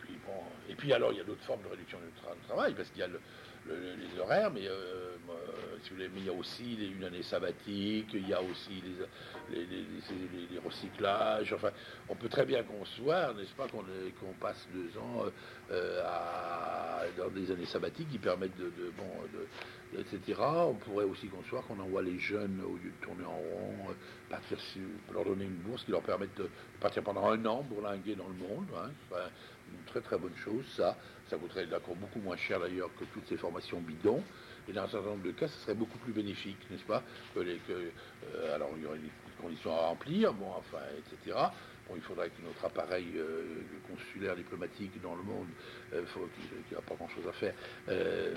puis, 0.00 0.14
bon, 0.26 0.42
Et 0.68 0.74
puis 0.74 0.92
alors, 0.92 1.12
il 1.12 1.18
y 1.18 1.20
a 1.20 1.24
d'autres 1.24 1.44
formes 1.44 1.62
de 1.62 1.68
réduction 1.68 1.98
du 1.98 2.06
temps 2.22 2.34
de 2.34 2.46
travail, 2.46 2.74
parce 2.74 2.88
qu'il 2.90 3.00
y 3.00 3.02
a 3.02 3.08
le, 3.08 3.20
les 3.66 4.20
horaires, 4.20 4.50
mais, 4.50 4.66
euh, 4.66 5.08
il 5.90 6.24
y 6.24 6.28
a 6.28 6.32
aussi 6.32 6.76
une 6.96 7.04
année 7.04 7.22
sabbatique, 7.22 8.08
il 8.12 8.28
y 8.28 8.34
a 8.34 8.42
aussi 8.42 8.82
les, 9.50 9.64
les, 9.64 10.58
recyclages. 10.58 11.52
Enfin, 11.52 11.70
on 12.08 12.14
peut 12.14 12.28
très 12.28 12.44
bien 12.44 12.62
concevoir, 12.62 13.34
n'est-ce 13.34 13.54
pas, 13.54 13.68
qu'on 13.68 14.32
passe 14.40 14.66
deux 14.72 14.98
ans 14.98 15.24
euh, 15.70 16.02
à, 16.04 17.02
dans 17.16 17.28
des 17.28 17.50
années 17.50 17.66
sabbatiques 17.66 18.10
qui 18.10 18.18
permettent 18.18 18.56
de, 18.58 18.72
bon, 18.96 19.98
etc. 19.98 20.40
On 20.40 20.74
pourrait 20.74 21.04
aussi 21.04 21.28
concevoir 21.28 21.64
qu'on 21.66 21.78
envoie 21.78 22.02
les 22.02 22.18
jeunes 22.18 22.60
au 22.64 22.76
lieu 22.76 22.90
de 22.90 23.04
tourner 23.04 23.24
en 23.24 23.36
rond, 23.36 23.90
euh, 23.90 23.92
partir, 24.28 24.58
leur 25.12 25.24
donner 25.24 25.44
une 25.44 25.58
bourse 25.58 25.84
qui 25.84 25.90
leur 25.90 26.02
permette 26.02 26.36
de 26.36 26.48
partir 26.80 27.02
pendant 27.02 27.26
un 27.30 27.44
an 27.46 27.62
bourlinguer 27.62 28.14
dans 28.14 28.28
le 28.28 28.34
monde. 28.34 28.66
Hein, 28.76 28.90
une 29.70 29.84
très 29.86 30.00
très 30.00 30.18
bonne 30.18 30.36
chose, 30.36 30.64
ça. 30.76 30.96
Ça 31.28 31.36
coûterait 31.36 31.66
d'accord 31.66 31.94
beaucoup 31.96 32.20
moins 32.20 32.36
cher 32.36 32.60
d'ailleurs 32.60 32.90
que 32.98 33.04
toutes 33.04 33.26
ces 33.28 33.36
formations 33.36 33.80
bidons. 33.80 34.22
Et 34.68 34.72
dans 34.72 34.82
un 34.82 34.88
certain 34.88 35.08
nombre 35.08 35.24
de 35.24 35.32
cas, 35.32 35.48
ce 35.48 35.58
serait 35.60 35.74
beaucoup 35.74 35.98
plus 35.98 36.12
bénéfique, 36.12 36.58
n'est-ce 36.70 36.84
pas 36.84 37.02
euh, 37.36 38.54
Alors 38.54 38.70
il 38.76 38.82
y 38.82 38.86
aurait 38.86 38.98
des 38.98 39.10
conditions 39.40 39.72
à 39.72 39.86
remplir, 39.88 40.32
bon, 40.34 40.50
enfin, 40.56 40.82
etc. 40.98 41.36
Bon, 41.88 41.94
il 41.96 42.02
faudrait 42.02 42.28
que 42.28 42.42
notre 42.44 42.62
appareil 42.66 43.06
euh, 43.16 43.44
consulaire 43.88 44.36
diplomatique 44.36 45.00
dans 45.00 45.14
le 45.14 45.22
monde, 45.22 45.46
euh, 45.94 46.02
qui 46.68 46.74
n'a 46.74 46.82
pas 46.82 46.94
grand-chose 46.96 47.26
à 47.26 47.32
faire, 47.32 47.54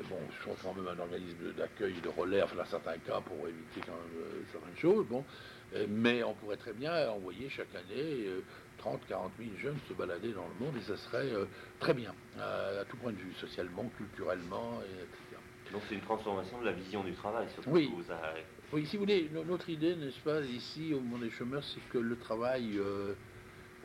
bon, 0.10 0.20
soit 0.42 0.56
quand 0.64 0.74
même 0.74 0.88
un 0.88 1.00
organisme 1.00 1.52
d'accueil, 1.58 1.96
de 2.02 2.08
relais, 2.08 2.40
dans 2.40 2.66
certains 2.66 2.98
cas, 3.00 3.20
pour 3.20 3.48
éviter 3.48 3.82
quand 3.86 3.92
même 3.92 4.46
certaines 4.54 4.78
choses. 4.78 5.06
Bon, 5.08 5.26
mais 5.90 6.24
on 6.24 6.34
pourrait 6.34 6.58
très 6.58 6.74
bien 6.74 7.10
envoyer 7.10 7.50
chaque 7.50 7.76
année 7.76 8.26
30, 8.82 9.00
40 9.08 9.32
000 9.38 9.52
jeunes 9.62 9.78
se 9.88 9.94
balader 9.94 10.34
dans 10.34 10.48
le 10.48 10.66
monde 10.66 10.76
et 10.76 10.82
ça 10.82 10.98
serait 10.98 11.32
euh, 11.32 11.46
très 11.80 11.94
bien, 11.94 12.14
à 12.38 12.84
tout 12.90 12.98
point 12.98 13.12
de 13.12 13.18
vue, 13.18 13.34
socialement, 13.40 13.86
culturellement, 13.96 14.82
etc. 14.82 15.40
Donc 15.72 15.84
c'est 15.88 15.96
une 15.96 16.02
transformation 16.02 16.60
de 16.60 16.66
la 16.66 16.72
vision 16.74 17.04
du 17.04 17.14
travail, 17.14 17.48
surtout 17.54 17.70
oui. 17.70 17.90
Oui, 18.74 18.86
si 18.88 18.96
vous 18.96 19.04
voulez, 19.04 19.30
notre 19.34 19.70
idée, 19.70 19.96
n'est-ce 19.96 20.20
pas, 20.22 20.42
ici, 20.42 20.94
au 20.94 21.02
monde 21.02 21.22
des 21.22 21.30
chômeurs, 21.30 21.64
c'est 21.64 21.82
que 21.90 21.98
le 21.98 22.18
travail, 22.18 22.78
euh, 22.78 23.14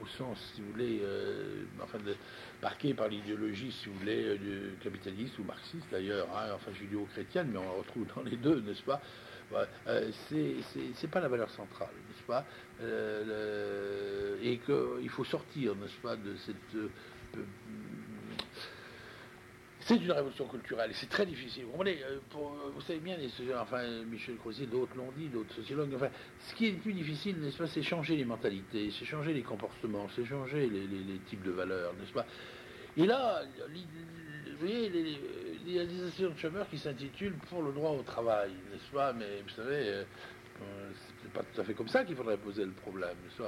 au 0.01 0.07
sens, 0.07 0.39
si 0.55 0.63
vous 0.63 0.71
voulez, 0.71 1.01
euh, 1.03 1.65
enfin, 1.83 1.99
de, 1.99 2.15
marqué 2.63 2.95
par 2.95 3.09
l'idéologie, 3.09 3.73
si 3.73 3.89
vous 3.89 3.99
voulez, 3.99 4.39
capitaliste 4.83 5.39
ou 5.41 5.45
marxiste 5.45 5.87
d'ailleurs, 5.91 6.29
hein, 6.37 6.53
enfin 6.55 6.73
judéo-chrétienne, 6.73 7.49
mais 7.53 7.59
on 7.59 7.65
la 7.65 7.79
retrouve 7.79 8.07
dans 8.15 8.23
les 8.23 8.37
deux, 8.37 8.61
n'est-ce 8.61 8.85
pas? 8.85 9.03
Euh, 9.89 10.11
c'est 10.95 11.11
pas 11.11 11.21
la 11.21 11.29
valeur 11.29 11.51
centrale, 11.51 11.95
n'est-ce 12.09 12.27
pas? 12.27 12.45
Euh, 12.83 14.37
Et 14.43 14.59
qu'il 14.59 15.09
faut 15.09 15.25
sortir, 15.25 15.75
n'est-ce 15.77 16.01
pas, 16.03 16.17
de 16.17 16.37
cette. 16.37 16.75
Euh, 16.75 16.89
c'est 19.81 19.97
une 19.99 20.11
révolution 20.11 20.49
culturelle 20.49 20.91
et 20.91 20.95
c'est 20.95 21.09
très 21.09 21.25
difficile. 21.25 21.65
Vous 21.65 21.71
comprenez 21.71 21.99
Vous 22.75 22.81
savez 22.81 22.99
bien, 22.99 23.17
enfin, 23.61 23.83
Michel 24.11 24.37
Crozier, 24.37 24.67
d'autres 24.67 24.97
l'ont 24.97 25.13
dit, 25.17 25.29
d'autres 25.29 25.55
sociologues. 25.55 25.95
Enfin, 25.95 26.09
ce 26.41 26.55
qui 26.57 26.67
est 26.67 26.73
plus 26.73 26.93
difficile, 26.93 27.39
n'est-ce 27.39 27.57
pas, 27.57 27.69
c'est 27.69 27.83
changer 27.85 28.17
les 28.17 28.25
mentalités, 28.25 28.91
c'est 28.99 29.05
changer 29.05 29.33
les 29.33 29.43
comportements, 29.43 30.09
c'est 30.17 30.25
changer 30.25 30.69
les, 30.69 30.89
les, 30.89 31.19
types 31.29 31.45
de 31.45 31.53
valeurs, 31.53 31.95
n'est-ce 32.01 32.13
pas 32.13 32.27
Et 32.97 33.07
là, 33.07 33.43
vous 34.59 34.67
voyez, 34.67 34.91
il 35.67 35.73
y 35.73 35.79
a 35.79 35.87
des 35.87 36.01
associations 36.01 36.31
de 36.31 36.39
chômeurs 36.39 36.69
qui 36.69 36.79
s'intitulent 36.79 37.37
Pour 37.49 37.63
le 37.63 37.71
droit 37.71 37.91
au 37.93 38.03
travail, 38.03 38.51
n'est-ce 38.73 38.91
pas 38.93 39.13
Mais 39.13 39.43
vous 39.43 39.55
savez, 39.55 40.05
euh, 40.63 40.91
c'est 41.23 41.33
pas 41.33 41.43
tout 41.43 41.61
à 41.61 41.65
fait 41.65 41.75
comme 41.75 41.89
ça 41.89 42.05
qu'il 42.05 42.17
faudrait 42.17 42.37
poser 42.37 42.65
le 42.65 42.73
problème, 42.73 43.17
pas 43.39 43.45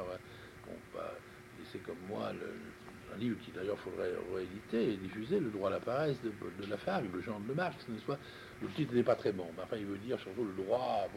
bon, 0.67 0.73
bah, 0.95 1.15
C'est 1.73 1.83
comme 1.83 1.99
moi, 2.09 2.31
un 3.15 3.19
livre 3.19 3.39
qui 3.45 3.51
d'ailleurs 3.53 3.79
faudrait 3.79 4.13
rééditer 4.35 4.93
et 4.93 4.97
diffuser, 4.97 5.41
Le 5.41 5.51
droit 5.51 5.69
à 5.69 5.73
la 5.73 5.81
paresse 5.81 6.17
de, 6.23 6.31
de 6.63 6.71
Lafargue, 6.71 7.09
le 7.13 7.21
genre 7.23 7.41
de 7.41 7.55
Marx, 7.55 7.77
n'est-ce 7.89 8.05
pas? 8.05 8.19
Le 8.61 8.69
titre 8.69 8.95
n'est 8.95 9.03
pas 9.03 9.17
très 9.17 9.33
bon, 9.33 9.47
mais 9.57 9.63
enfin, 9.63 9.77
il 9.77 9.87
veut 9.87 9.99
dire 9.99 10.19
surtout 10.21 10.45
le 10.45 10.63
droit. 10.63 11.09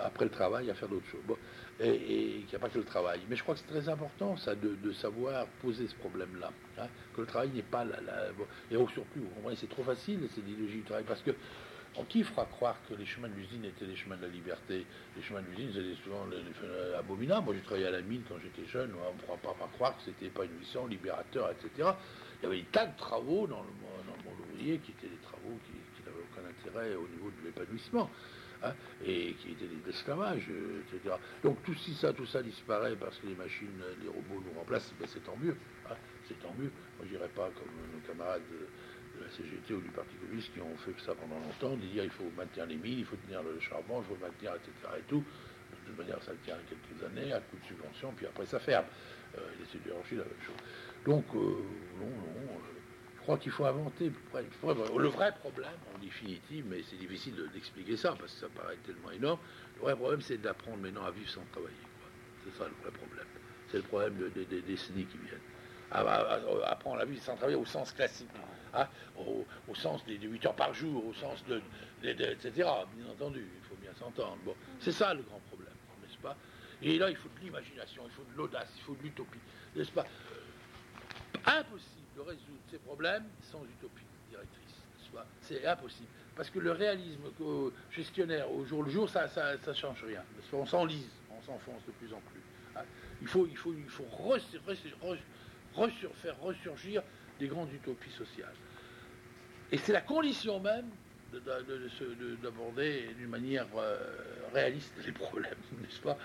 Après 0.00 0.24
le 0.24 0.30
travail 0.30 0.70
à 0.70 0.74
faire 0.74 0.88
d'autres 0.88 1.06
choses. 1.06 1.20
Et, 1.80 2.44
qu'il 2.46 2.48
n'y 2.48 2.54
a 2.54 2.58
pas 2.58 2.68
que 2.68 2.78
le 2.78 2.84
travail. 2.84 3.20
Mais 3.28 3.36
je 3.36 3.42
crois 3.42 3.54
que 3.54 3.60
c'est 3.60 3.66
très 3.66 3.88
important, 3.90 4.36
ça, 4.38 4.54
de, 4.54 4.92
savoir 4.92 5.46
poser 5.60 5.86
ce 5.86 5.94
problème-là. 5.96 6.50
Hein, 6.78 6.86
que 7.14 7.20
le 7.20 7.26
travail 7.26 7.50
n'est 7.50 7.62
pas 7.62 7.84
la. 7.84 7.98
et 8.70 8.76
au 8.76 8.88
surplus, 8.88 9.20
vous 9.20 9.28
comprenez, 9.28 9.56
c'est 9.56 9.68
trop 9.68 9.82
facile, 9.82 10.20
c'est 10.34 10.40
l'idéologie 10.44 10.78
du 10.78 10.84
travail, 10.84 11.04
parce 11.06 11.22
que. 11.22 11.32
Qui 12.08 12.24
fera 12.24 12.46
croire 12.46 12.76
que 12.88 12.94
les 12.94 13.04
chemins 13.04 13.28
de 13.28 13.34
l'usine 13.34 13.64
étaient 13.64 13.84
les 13.84 13.96
chemins 13.96 14.16
de 14.16 14.22
la 14.22 14.28
liberté? 14.28 14.86
Les 15.16 15.22
chemins 15.22 15.42
de 15.42 15.46
l'usine, 15.48 15.70
c'était 15.74 16.02
souvent 16.02 16.26
les, 16.26 16.94
abominables. 16.94 17.44
Moi, 17.44 17.54
j'ai 17.54 17.60
travaillé 17.62 17.86
à 17.86 17.90
la 17.90 18.00
mine 18.00 18.22
quand 18.28 18.36
j'étais 18.42 18.66
jeune. 18.68 18.92
On 18.94 19.12
ne 19.12 19.18
pourra 19.18 19.36
pas, 19.36 19.68
croire 19.74 19.96
que 19.96 20.02
c'était 20.04 20.30
pas 20.30 20.44
une 20.44 20.58
mission 20.58 20.86
libérateur, 20.86 21.50
etc. 21.50 21.90
Il 22.40 22.44
y 22.44 22.46
avait 22.46 22.56
des 22.60 22.68
tas 22.72 22.86
de 22.86 22.96
travaux 22.96 23.46
dans 23.46 23.60
le, 23.60 23.68
monde 24.24 24.40
ouvrier 24.50 24.78
qui 24.78 24.92
étaient 24.92 25.08
des 25.08 25.22
travaux 25.22 25.58
qui, 25.66 26.02
n'avaient 26.04 26.24
aucun 26.32 26.48
intérêt 26.48 26.94
au 26.94 27.06
niveau 27.08 27.30
de 27.30 27.46
l'épanouissement. 27.46 28.10
Hein, 28.64 28.74
et 29.04 29.34
qui 29.42 29.50
était 29.50 29.66
des 29.66 29.90
esclavages, 29.90 30.46
euh, 30.48 30.82
etc. 30.86 31.16
Donc 31.42 31.60
tout 31.64 31.74
si 31.74 31.94
ça, 31.94 32.12
tout 32.12 32.26
ça 32.26 32.44
disparaît 32.44 32.94
parce 32.94 33.18
que 33.18 33.26
les 33.26 33.34
machines, 33.34 33.66
les 34.00 34.06
robots 34.06 34.40
nous 34.46 34.56
remplacent, 34.56 34.94
ben, 35.00 35.08
c'est 35.12 35.24
tant 35.24 35.36
mieux. 35.42 35.56
Hein, 35.90 35.96
c'est 36.28 36.40
tant 36.40 36.54
mieux. 36.56 36.70
Moi, 36.96 37.08
je 37.10 37.16
pas 37.18 37.50
comme 37.58 37.74
nos 37.92 38.06
camarades 38.06 38.42
de, 38.52 38.68
la 39.22 39.30
CGT 39.30 39.74
ou 39.74 39.80
du 39.80 39.90
Parti 39.90 40.14
communiste 40.16 40.52
qui 40.52 40.60
ont 40.60 40.76
fait 40.84 40.94
ça 41.04 41.14
pendant 41.14 41.38
longtemps, 41.40 41.76
de 41.76 41.86
dire 41.86 42.04
il 42.04 42.10
faut 42.10 42.30
maintenir 42.36 42.66
les 42.66 42.76
mines, 42.76 42.98
il 42.98 43.04
faut 43.04 43.16
tenir 43.16 43.42
le 43.42 43.58
charbon, 43.60 44.02
il 44.02 44.06
faut 44.14 44.20
maintenir, 44.20 44.54
etc. 44.54 44.72
et 44.98 45.02
tout. 45.08 45.22
De 45.22 45.86
toute 45.86 45.98
manière, 45.98 46.22
ça 46.22 46.32
tient 46.44 46.56
quelques 46.68 47.02
années 47.04 47.32
à 47.32 47.40
coup 47.40 47.56
de 47.56 47.64
subvention, 47.64 48.12
puis 48.16 48.26
après 48.26 48.46
ça 48.46 48.58
ferme. 48.58 48.86
Euh, 49.38 49.40
les 49.58 49.64
sidérurgies, 49.66 50.16
la 50.16 50.24
même 50.24 50.42
chose. 50.44 50.56
Donc, 51.06 51.24
euh, 51.34 51.38
non, 51.98 52.06
non. 52.06 52.60
Je 53.16 53.20
crois 53.22 53.38
qu'il 53.38 53.52
faut 53.52 53.64
inventer. 53.64 54.12
Le 54.34 55.08
vrai 55.08 55.32
problème, 55.38 55.78
en 55.94 55.98
définitive, 55.98 56.66
mais 56.68 56.82
c'est 56.82 56.96
difficile 56.96 57.34
d'expliquer 57.54 57.96
ça 57.96 58.16
parce 58.18 58.34
que 58.34 58.40
ça 58.40 58.48
paraît 58.48 58.76
tellement 58.84 59.10
énorme. 59.12 59.38
Le 59.76 59.82
vrai 59.82 59.94
problème, 59.94 60.20
c'est 60.20 60.38
d'apprendre 60.38 60.78
maintenant 60.78 61.04
à 61.04 61.12
vivre 61.12 61.30
sans 61.30 61.44
travailler. 61.52 61.76
C'est 62.44 62.58
ça 62.58 62.64
le 62.64 62.74
vrai 62.82 62.90
problème. 62.90 63.26
C'est 63.70 63.76
le 63.76 63.84
problème 63.84 64.30
des 64.34 64.62
décennies 64.62 65.06
qui 65.06 65.18
viennent. 65.18 65.38
Apprendre 65.92 67.00
à 67.00 67.04
vivre 67.04 67.22
sans 67.22 67.36
travailler 67.36 67.58
au 67.58 67.66
sens 67.66 67.92
classique, 67.92 68.28
hein, 68.74 68.86
au, 69.18 69.74
sens 69.74 70.04
des, 70.06 70.16
8 70.16 70.46
heures 70.46 70.56
par 70.56 70.72
jour, 70.72 71.06
au 71.06 71.12
sens 71.14 71.44
de, 71.46 71.60
etc. 72.02 72.50
Bien 72.54 73.12
entendu, 73.12 73.46
il 73.56 73.68
faut 73.68 73.76
bien 73.76 73.92
s'entendre. 73.98 74.38
Bon, 74.44 74.54
c'est 74.80 74.92
ça 74.92 75.12
le 75.12 75.22
grand 75.22 75.40
problème, 75.48 75.74
n'est-ce 76.02 76.18
pas? 76.18 76.36
Et 76.80 76.98
là, 76.98 77.10
il 77.10 77.16
faut 77.16 77.28
de 77.28 77.44
l'imagination, 77.44 78.02
il 78.06 78.12
faut 78.12 78.24
de 78.24 78.36
l'audace, 78.36 78.68
il 78.76 78.82
faut 78.82 78.94
de 78.94 79.02
l'utopie, 79.02 79.38
n'est-ce 79.76 79.92
pas? 79.92 80.06
Impossible 81.44 82.06
de 82.16 82.20
résoudre 82.20 82.62
ces 82.70 82.78
problèmes 82.78 83.24
sans 83.42 83.62
utopie 83.64 84.04
directrice. 84.30 84.62
C'est 85.42 85.66
impossible. 85.66 86.08
Parce 86.34 86.48
que 86.48 86.58
le 86.58 86.72
réalisme 86.72 87.20
gestionnaire 87.90 88.50
au 88.50 88.64
jour 88.64 88.82
le 88.82 88.90
jour, 88.90 89.10
ça 89.10 89.26
ne 89.26 89.72
change 89.74 90.02
rien. 90.04 90.22
On 90.52 90.64
s'enlise, 90.64 91.10
on 91.30 91.42
s'enfonce 91.42 91.84
de 91.86 91.92
plus 91.92 92.12
en 92.14 92.20
plus. 92.20 92.40
Hein. 92.76 92.84
Il 93.20 93.26
faut, 93.26 93.46
il 93.46 93.56
faut, 93.56 93.74
il 93.74 93.88
faut 93.88 94.06
faire 96.14 96.40
ressurgir 96.40 97.02
des 97.38 97.48
grandes 97.48 97.72
utopies 97.72 98.10
sociales. 98.10 98.54
Et 99.70 99.78
c'est 99.78 99.92
la 99.92 100.02
condition 100.02 100.60
même 100.60 100.86
d'aborder 102.42 103.08
d'une 103.16 103.30
manière 103.30 103.66
euh, 103.76 103.96
réaliste 104.52 104.92
les 105.06 105.12
problèmes, 105.12 105.54
n'est-ce 105.80 106.00
pas? 106.00 106.18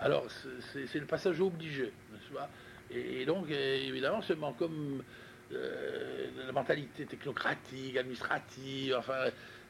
Alors, 0.00 0.26
c'est 0.72 0.98
le 0.98 1.06
passage 1.06 1.40
obligé, 1.40 1.92
n'est-ce 2.12 2.32
pas? 2.32 2.48
Et, 2.90 3.26
donc, 3.26 3.50
évidemment, 3.50 4.22
seulement 4.22 4.54
comme 4.54 5.02
euh, 5.52 6.26
la 6.46 6.52
mentalité 6.52 7.04
technocratique, 7.04 7.96
administrative, 7.96 8.96
enfin 8.98 9.26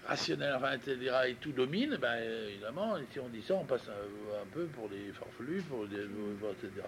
rationnelle, 0.06 0.54
enfin, 0.54 0.72
etc., 0.74 0.96
et 1.26 1.34
tout 1.34 1.52
domine, 1.52 1.96
ben, 2.00 2.16
évidemment, 2.48 2.96
si 3.10 3.18
on 3.18 3.28
dit 3.28 3.42
ça, 3.42 3.54
on 3.54 3.64
passe 3.64 3.88
un, 3.88 4.46
peu 4.52 4.66
pour 4.66 4.88
des 4.88 5.12
farfelus, 5.12 5.62
pour 5.62 5.86
des, 5.86 5.96
etc. 5.96 6.86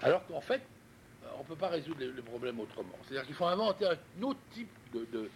Alors 0.00 0.24
qu'en 0.26 0.40
fait, 0.40 0.62
on 1.36 1.42
ne 1.42 1.48
peut 1.48 1.56
pas 1.56 1.68
résoudre 1.68 2.00
les, 2.00 2.22
problèmes 2.22 2.60
autrement. 2.60 2.94
C'est-à-dire 3.04 3.26
qu'il 3.26 3.34
faut 3.34 3.46
inventer 3.46 3.86
un 3.86 4.22
autre 4.22 4.40
type 4.52 4.70
de, 4.94 5.30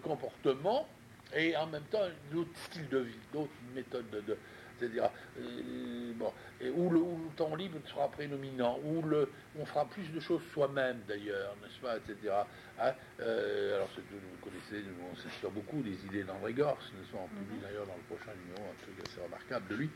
comportement 0.00 0.86
et 1.34 1.56
en 1.56 1.66
même 1.66 1.84
temps 1.84 2.02
un 2.02 2.36
autre 2.36 2.50
style 2.66 2.88
de 2.88 2.98
vie, 2.98 3.18
d'autres 3.32 3.50
méthodes 3.74 4.10
de, 4.10 4.36
c'est-à-dire 4.78 5.10
euh, 5.38 6.12
bon, 6.14 6.32
et 6.60 6.70
où, 6.70 6.90
le, 6.90 7.00
temps 7.36 7.54
libre 7.54 7.78
sera 7.86 8.08
prédominant, 8.08 8.78
où 8.84 9.02
le, 9.02 9.30
on 9.58 9.64
fera 9.64 9.84
plus 9.86 10.08
de 10.12 10.20
choses 10.20 10.42
soi-même 10.52 11.00
d'ailleurs, 11.08 11.56
n'est-ce 11.62 11.80
pas, 11.80 11.96
etc. 11.96 12.34
Hein, 12.78 12.92
euh, 13.20 13.76
alors 13.76 13.88
vous 13.96 14.50
connaissez, 14.50 14.86
on 15.12 15.16
s'inspire 15.16 15.50
beaucoup 15.50 15.82
des 15.82 15.96
idées 16.06 16.24
d'André 16.24 16.52
Gors, 16.52 16.78
nous 16.98 17.04
sommes 17.10 17.28
publié 17.28 17.56
mhm. 17.56 17.62
d'ailleurs 17.62 17.86
dans 17.86 17.96
le 17.96 18.16
prochain 18.16 18.32
numéro 18.44 18.70
un 18.70 18.82
truc 18.82 18.94
assez 19.08 19.20
remarquable 19.20 19.68
de 19.68 19.74
lui. 19.76 19.90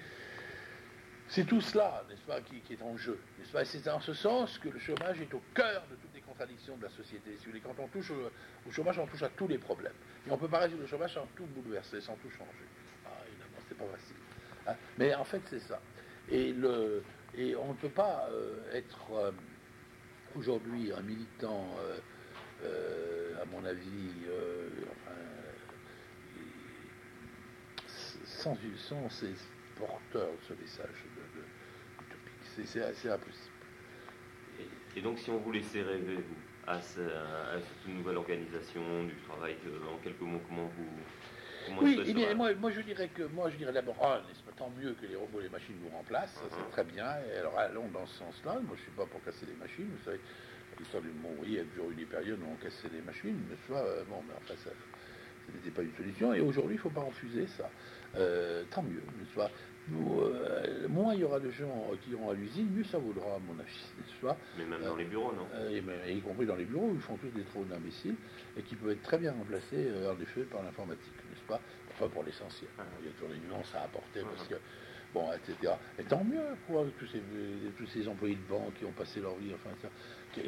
C'est 1.31 1.45
tout 1.45 1.61
cela, 1.61 2.05
n'est-ce 2.09 2.23
pas, 2.23 2.40
qui, 2.40 2.61
est 2.73 2.83
en 2.83 2.97
jeu, 2.97 3.16
C'est 3.64 3.88
en 3.88 4.01
ce 4.01 4.12
sens 4.12 4.59
que 4.59 4.69
le 4.69 4.81
chômage 4.81 5.21
est 5.21 5.33
au 5.33 5.40
cœur 5.55 5.87
de 5.88 5.95
toutes 5.95 6.12
les 6.12 6.23
contradictions 6.23 6.77
de 6.77 6.83
la 6.83 6.90
société. 6.90 7.38
Quand 7.62 7.79
on 7.79 7.87
touche 7.87 8.11
au, 8.11 8.71
chômage, 8.73 8.99
on 8.99 9.07
touche 9.07 9.23
à 9.23 9.29
tous 9.29 9.47
les 9.47 9.59
problèmes. 9.59 9.93
Et 10.27 10.31
on 10.31 10.35
ne 10.35 10.40
peut 10.40 10.49
pas 10.49 10.59
résoudre 10.59 10.83
le 10.83 10.88
chômage 10.88 11.14
sans 11.14 11.29
tout 11.37 11.47
bouleverser, 11.47 12.01
sans 12.01 12.16
tout 12.16 12.31
changer. 12.31 12.66
Ah, 13.07 13.11
évidemment, 13.29 13.62
c'est 13.69 13.79
pas 13.79 13.85
facile. 13.85 14.16
Hein. 14.66 14.75
Mais 14.99 15.14
en 15.14 15.23
fait, 15.23 15.40
c'est 15.49 15.61
ça. 15.61 15.81
Et, 16.33 16.53
on 17.57 17.69
ne 17.69 17.75
peut 17.81 17.90
pas 17.90 18.29
euh, 18.33 18.57
être 18.73 19.12
euh, 19.12 19.31
aujourd'hui 20.35 20.93
un 20.93 21.03
militant, 21.03 21.64
à 23.40 23.45
mon 23.47 23.64
avis, 23.64 24.11
sans, 28.25 28.59
sans, 28.77 29.09
ces 29.11 29.33
porteurs 29.79 30.33
de 30.33 30.45
ce 30.49 30.55
message 30.55 31.05
C'est 32.64 33.11
impossible. 33.11 33.55
Et, 34.96 35.01
donc, 35.01 35.18
si 35.18 35.31
on 35.31 35.38
vous 35.38 35.53
laissait 35.53 35.83
rêver, 35.83 36.16
vous, 36.16 36.35
à, 36.66 36.81
cette 36.81 37.94
nouvelle 37.94 38.16
organisation 38.16 39.05
du 39.05 39.14
travail, 39.29 39.57
en 39.92 39.96
quelques 40.03 40.20
mots, 40.20 40.40
comment 40.49 40.70
vous, 40.77 40.88
oui, 41.81 42.01
eh 42.07 42.14
bien, 42.14 42.35
moi, 42.35 42.55
moi, 42.55 42.70
je 42.70 42.81
dirais 42.81 43.09
que 43.09 43.23
moi 43.23 43.51
je 43.51 43.57
dirais 43.57 43.73
d'abord, 43.73 43.96
ah, 44.03 44.23
n'est-ce 44.27 44.42
pas 44.42 44.53
tant 44.57 44.73
mieux 44.81 44.94
que 44.94 45.07
les 45.07 45.16
robots 45.16 45.40
et 45.40 45.44
les 45.44 45.51
machines 45.51 45.75
vous 45.83 45.94
remplacent, 45.94 46.35
c'est 46.35 46.57
uh-huh. 46.57 46.70
très 46.73 46.85
bien. 46.85 47.07
Et 47.29 47.38
alors 47.38 47.59
allons 47.59 47.88
dans 47.88 48.07
ce 48.07 48.18
sens-là. 48.18 48.61
Moi 48.66 48.77
je 48.77 48.83
suis 48.83 48.92
pas 48.92 49.07
pour 49.07 49.23
casser 49.23 49.46
les 49.46 49.55
machines, 49.55 49.87
vous 49.87 50.05
savez, 50.05 50.20
l'histoire 50.79 51.03
du 51.03 51.11
monde, 51.11 51.37
il 51.44 51.53
y 51.53 51.59
a 51.59 51.64
toujours 51.64 51.90
eu 51.90 51.94
des 51.94 52.07
périodes 52.07 52.40
où 52.40 52.51
on 52.51 52.57
cassait 52.57 52.88
les 52.92 53.03
machines, 53.03 53.38
mais 53.49 53.57
soit 53.66 53.85
euh, 53.85 54.05
bon, 54.09 54.23
mais 54.27 54.35
enfin 54.38 54.55
ça, 54.64 54.70
n'était 55.55 55.70
pas 55.70 55.83
une 55.83 55.94
solution. 55.94 56.33
Et 56.35 56.40
aujourd'hui, 56.40 56.75
il 56.75 56.79
ne 56.79 56.83
faut 56.83 56.90
pas 56.90 57.03
refuser 57.03 57.46
ça. 57.46 57.70
Euh, 58.16 58.64
tant 58.70 58.83
mieux, 58.83 59.03
n'est-ce 59.18 59.35
euh, 59.92 60.88
moins 60.88 61.14
il 61.14 61.20
y 61.20 61.24
aura 61.24 61.40
de 61.40 61.50
gens 61.50 61.90
qui 62.03 62.11
iront 62.11 62.31
à 62.31 62.35
l'usine, 62.35 62.68
mieux 62.74 62.85
ça 62.85 62.98
vaudra, 62.98 63.37
à 63.37 63.38
mon 63.38 63.59
avis, 63.59 63.85
n'est-ce 63.98 64.26
pas 64.26 64.37
Mais 64.59 64.64
même 64.64 64.83
dans 64.83 64.96
les 64.96 65.05
bureaux, 65.05 65.33
non 65.33 65.46
et, 65.70 66.12
y 66.12 66.20
compris 66.20 66.46
dans 66.46 66.57
les 66.57 66.64
bureaux, 66.64 66.88
où 66.88 66.94
ils 66.94 67.00
font 67.00 67.16
tous 67.16 67.29
des 67.29 67.42
travaux 67.44 67.64
d'imbéciles 67.64 68.16
et 68.57 68.62
qui 68.62 68.76
peuvent 68.76 68.90
être 68.90 69.03
très 69.03 69.18
bien 69.18 69.33
remplacés, 69.33 69.88
en 70.07 70.20
effet, 70.20 70.42
par 70.42 70.62
l'informatique 70.62 71.14
n'est-ce 71.31 71.46
pas 71.46 71.61
Enfin, 71.92 72.09
pour 72.09 72.24
l'essentiel. 72.24 72.70
Il 73.00 73.07
y 73.07 73.09
a 73.09 73.12
toujours 73.12 73.29
des 73.29 73.38
nuances 73.46 73.74
à 73.74 73.83
apporter 73.83 74.22
parce 74.22 74.46
que, 74.48 74.55
bon, 75.12 75.31
etc. 75.33 75.74
Et 75.98 76.05
tant 76.05 76.24
mieux, 76.24 76.57
quoi, 76.66 76.85
tous 76.98 77.07
ces, 77.07 77.20
tous 77.76 77.87
ces 77.87 78.09
employés 78.09 78.37
de 78.37 78.48
banque 78.48 78.74
qui 78.79 78.85
ont 78.85 78.92
passé 78.92 79.20
leur 79.20 79.37
vie, 79.37 79.53
enfin, 79.55 79.70
ça. 79.83 79.88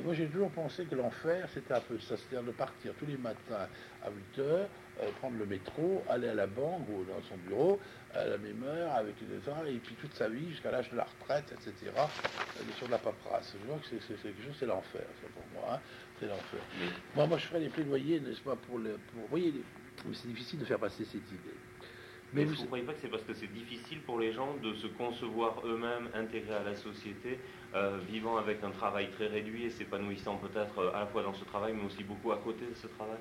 Moi, 0.03 0.15
j'ai 0.15 0.27
toujours 0.29 0.51
pensé 0.51 0.85
que 0.85 0.95
l'enfer, 0.95 1.49
c'était 1.53 1.75
un 1.75 1.81
peu 1.81 1.99
ça, 1.99 2.17
c'est-à-dire 2.17 2.45
de 2.45 2.53
partir 2.53 2.95
tous 2.99 3.07
les 3.07 3.17
matins 3.17 3.69
à 4.03 4.11
8 4.37 4.39
heures, 4.39 4.69
euh, 4.69 4.92
prendre 5.19 5.37
le 5.39 5.47
métro, 5.47 6.03
aller 6.09 6.29
à 6.29 6.35
la 6.35 6.47
banque 6.47 6.89
ou 6.89 7.05
dans 7.05 7.23
son 7.29 7.37
bureau 7.49 7.81
à 8.15 8.27
la 8.27 8.39
même 8.39 8.63
heure 8.65 8.95
avec 8.95 9.15
gens, 9.45 9.65
et 9.65 9.79
puis 9.79 9.95
toute 9.95 10.13
sa 10.15 10.29
vie 10.29 10.51
jusqu'à 10.51 10.71
l'âge 10.71 10.91
de 10.91 10.97
la 10.97 11.05
retraite, 11.05 11.53
etc. 11.53 11.91
Euh, 11.97 12.73
sur 12.77 12.87
de 12.87 12.93
la 12.93 12.99
paperasse. 12.99 13.57
Je 13.61 13.67
vois 13.67 13.79
que 13.79 13.87
c'est 13.87 14.23
quelque 14.23 14.43
chose, 14.43 14.57
c'est 14.59 14.67
l'enfer, 14.67 15.05
ça 15.21 15.29
pour 15.35 15.45
moi. 15.55 15.75
Hein. 15.75 15.81
c'est 16.21 16.27
l'enfer. 16.27 16.61
Moi, 17.15 17.27
moi, 17.27 17.39
je 17.39 17.47
ferais 17.47 17.61
des 17.61 17.69
plaidoyers, 17.69 18.21
n'est-ce 18.21 18.43
pas, 18.43 18.57
pour, 18.57 18.79
le, 18.79 18.99
pour 19.13 19.23
vous 19.23 19.29
voyez, 19.29 19.53
mais 20.05 20.15
c'est 20.15 20.29
difficile 20.29 20.59
de 20.59 20.65
faire 20.65 20.79
passer 20.79 21.05
cette 21.05 21.31
idée. 21.31 21.57
Mais 22.35 22.45
vous 22.45 22.63
ne 22.63 22.67
croyez 22.67 22.85
pas 22.85 22.95
que 22.95 23.01
c'est 23.03 23.11
parce 23.11 23.25
que 23.25 23.35
c'est 23.35 23.53
difficile 23.53 24.01
pour 24.03 24.19
les 24.19 24.33
gens 24.33 24.57
de 24.57 24.73
se 24.75 24.87
concevoir 24.87 25.61
eux-mêmes 25.67 26.09
intégrés 26.15 26.55
à 26.55 26.63
la 26.63 26.77
société, 26.77 27.39
euh, 27.75 27.99
vivant 28.09 28.39
avec 28.39 28.65
un 28.65 28.71
travail 28.71 29.11
très 29.11 29.27
réduit 29.27 29.65
et 29.65 29.71
s'épanouissant 29.71 30.39
peut-être 30.39 30.79
euh, 30.79 30.95
à 30.95 31.01
la 31.01 31.07
fois 31.07 31.23
dans 31.23 31.35
ce 31.35 31.45
travail, 31.45 31.75
mais 31.75 31.85
aussi 31.85 32.05
beaucoup 32.05 32.33
à 32.33 32.39
côté 32.39 32.65
de 32.65 32.75
ce 32.75 32.87
travail? 32.87 33.19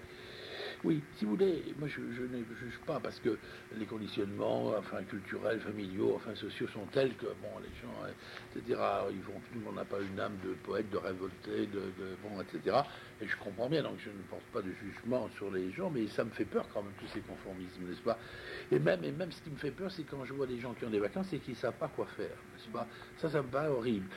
Oui, 0.84 1.04
si 1.17 1.26
vous 1.26 1.32
voulez, 1.32 1.76
moi 1.78 1.88
je, 1.88 2.02
ne 2.02 2.44
juge 2.56 2.80
pas 2.88 3.00
parce 3.00 3.20
que 3.20 3.38
les 3.78 3.86
conditionnements, 3.86 4.74
enfin 4.78 5.04
culturels, 5.04 5.60
familiaux, 5.60 6.13
enfin 6.15 6.34
sociaux 6.36 6.67
sont 6.70 6.86
tels 6.91 7.15
que 7.15 7.28
bon, 7.28 7.60
les 7.62 7.70
gens, 7.82 7.94
hein, 8.04 8.10
etc. 8.56 8.82
Ils 9.12 9.22
vont, 9.22 9.39
tout 9.39 9.60
le 9.60 9.62
monde 9.62 9.76
n'a 9.76 9.86
pas 9.86 10.00
une 10.02 10.20
âme 10.20 10.38
de 10.44 10.54
poète, 10.63 10.89
de 10.89 10.98
révolté, 10.98 11.67
de, 11.67 11.94
bon, 12.24 12.41
etc. 12.41 12.78
Et 13.22 13.28
je 13.28 13.38
comprends 13.38 13.70
bien, 13.70 13.84
donc 13.84 14.00
je 14.00 14.10
ne 14.10 14.24
porte 14.24 14.46
pas 14.52 14.62
de 14.62 14.72
jugement 14.72 15.30
sur 15.38 15.52
les 15.52 15.72
gens, 15.72 15.91
mais 15.91 16.08
ça 16.08 16.24
me 16.24 16.32
fait 16.32 16.46
peur 16.46 16.67
quand 16.74 16.82
même 16.82 16.94
tous 17.00 17.08
ces 17.08 17.22
conformismes, 17.22 17.88
n'est-ce 17.88 18.02
pas? 18.02 18.17
Et 18.72 18.80
même, 18.80 19.04
et 19.04 19.12
même 19.12 19.32
ce 19.32 19.41
qui 19.44 19.52
me 19.52 19.58
fait 19.58 19.72
peur, 19.72 19.91
c'est 19.91 20.04
quand 20.04 20.26
je 20.26 20.34
vois 20.34 20.48
des 20.48 20.60
gens 20.60 20.74
qui 20.74 20.86
ont 20.86 20.89
des 20.89 21.00
vacances 21.00 21.32
et 21.32 21.39
qui 21.39 21.52
ne 21.52 21.58
savent 21.58 21.78
pas 21.78 21.89
quoi 21.89 22.08
faire, 22.17 22.38
n'est-ce 22.54 22.70
pas? 22.70 22.88
Ça, 23.17 23.30
ça 23.30 23.44
me 23.44 23.50
paraît 23.50 23.67
horrible. 23.67 24.08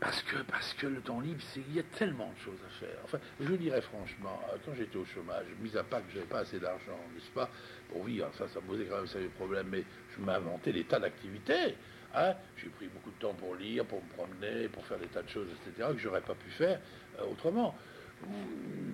Parce 0.00 0.22
que, 0.22 0.36
parce 0.42 0.74
que 0.74 0.86
le 0.86 1.00
temps 1.00 1.20
libre, 1.20 1.42
il 1.56 1.74
y 1.74 1.80
a 1.80 1.82
tellement 1.82 2.32
de 2.32 2.38
choses 2.38 2.58
à 2.64 2.70
faire. 2.78 2.98
Enfin, 3.04 3.18
je 3.40 3.52
dirais 3.54 3.80
franchement, 3.80 4.40
euh, 4.52 4.56
quand 4.64 4.72
j'étais 4.74 4.96
au 4.96 5.04
chômage, 5.04 5.46
mis 5.60 5.76
à 5.76 5.82
part 5.82 6.00
que 6.06 6.10
je 6.10 6.16
n'avais 6.16 6.28
pas 6.28 6.40
assez 6.40 6.60
d'argent, 6.60 6.98
n'est-ce 7.14 7.30
pas, 7.30 7.50
pour 7.90 8.04
vivre, 8.04 8.30
ça, 8.38 8.46
ça 8.48 8.60
me 8.60 8.66
posait 8.66 8.84
quand 8.84 8.98
même 8.98 9.08
ça 9.08 9.18
des 9.18 9.26
problèmes, 9.26 9.68
mais 9.70 9.82
je 10.16 10.22
m'inventais 10.22 10.72
des 10.72 10.84
tas 10.84 11.00
d'activités. 11.00 11.74
Hein. 12.14 12.34
J'ai 12.56 12.68
pris 12.68 12.86
beaucoup 12.86 13.10
de 13.10 13.18
temps 13.18 13.34
pour 13.34 13.56
lire, 13.56 13.84
pour 13.86 14.00
me 14.00 14.08
promener, 14.10 14.68
pour 14.68 14.86
faire 14.86 14.98
des 14.98 15.08
tas 15.08 15.22
de 15.22 15.28
choses, 15.28 15.48
etc., 15.66 15.88
que 15.92 15.98
j'aurais 15.98 16.20
pas 16.20 16.34
pu 16.34 16.50
faire 16.50 16.80
euh, 17.18 17.24
autrement. 17.32 17.74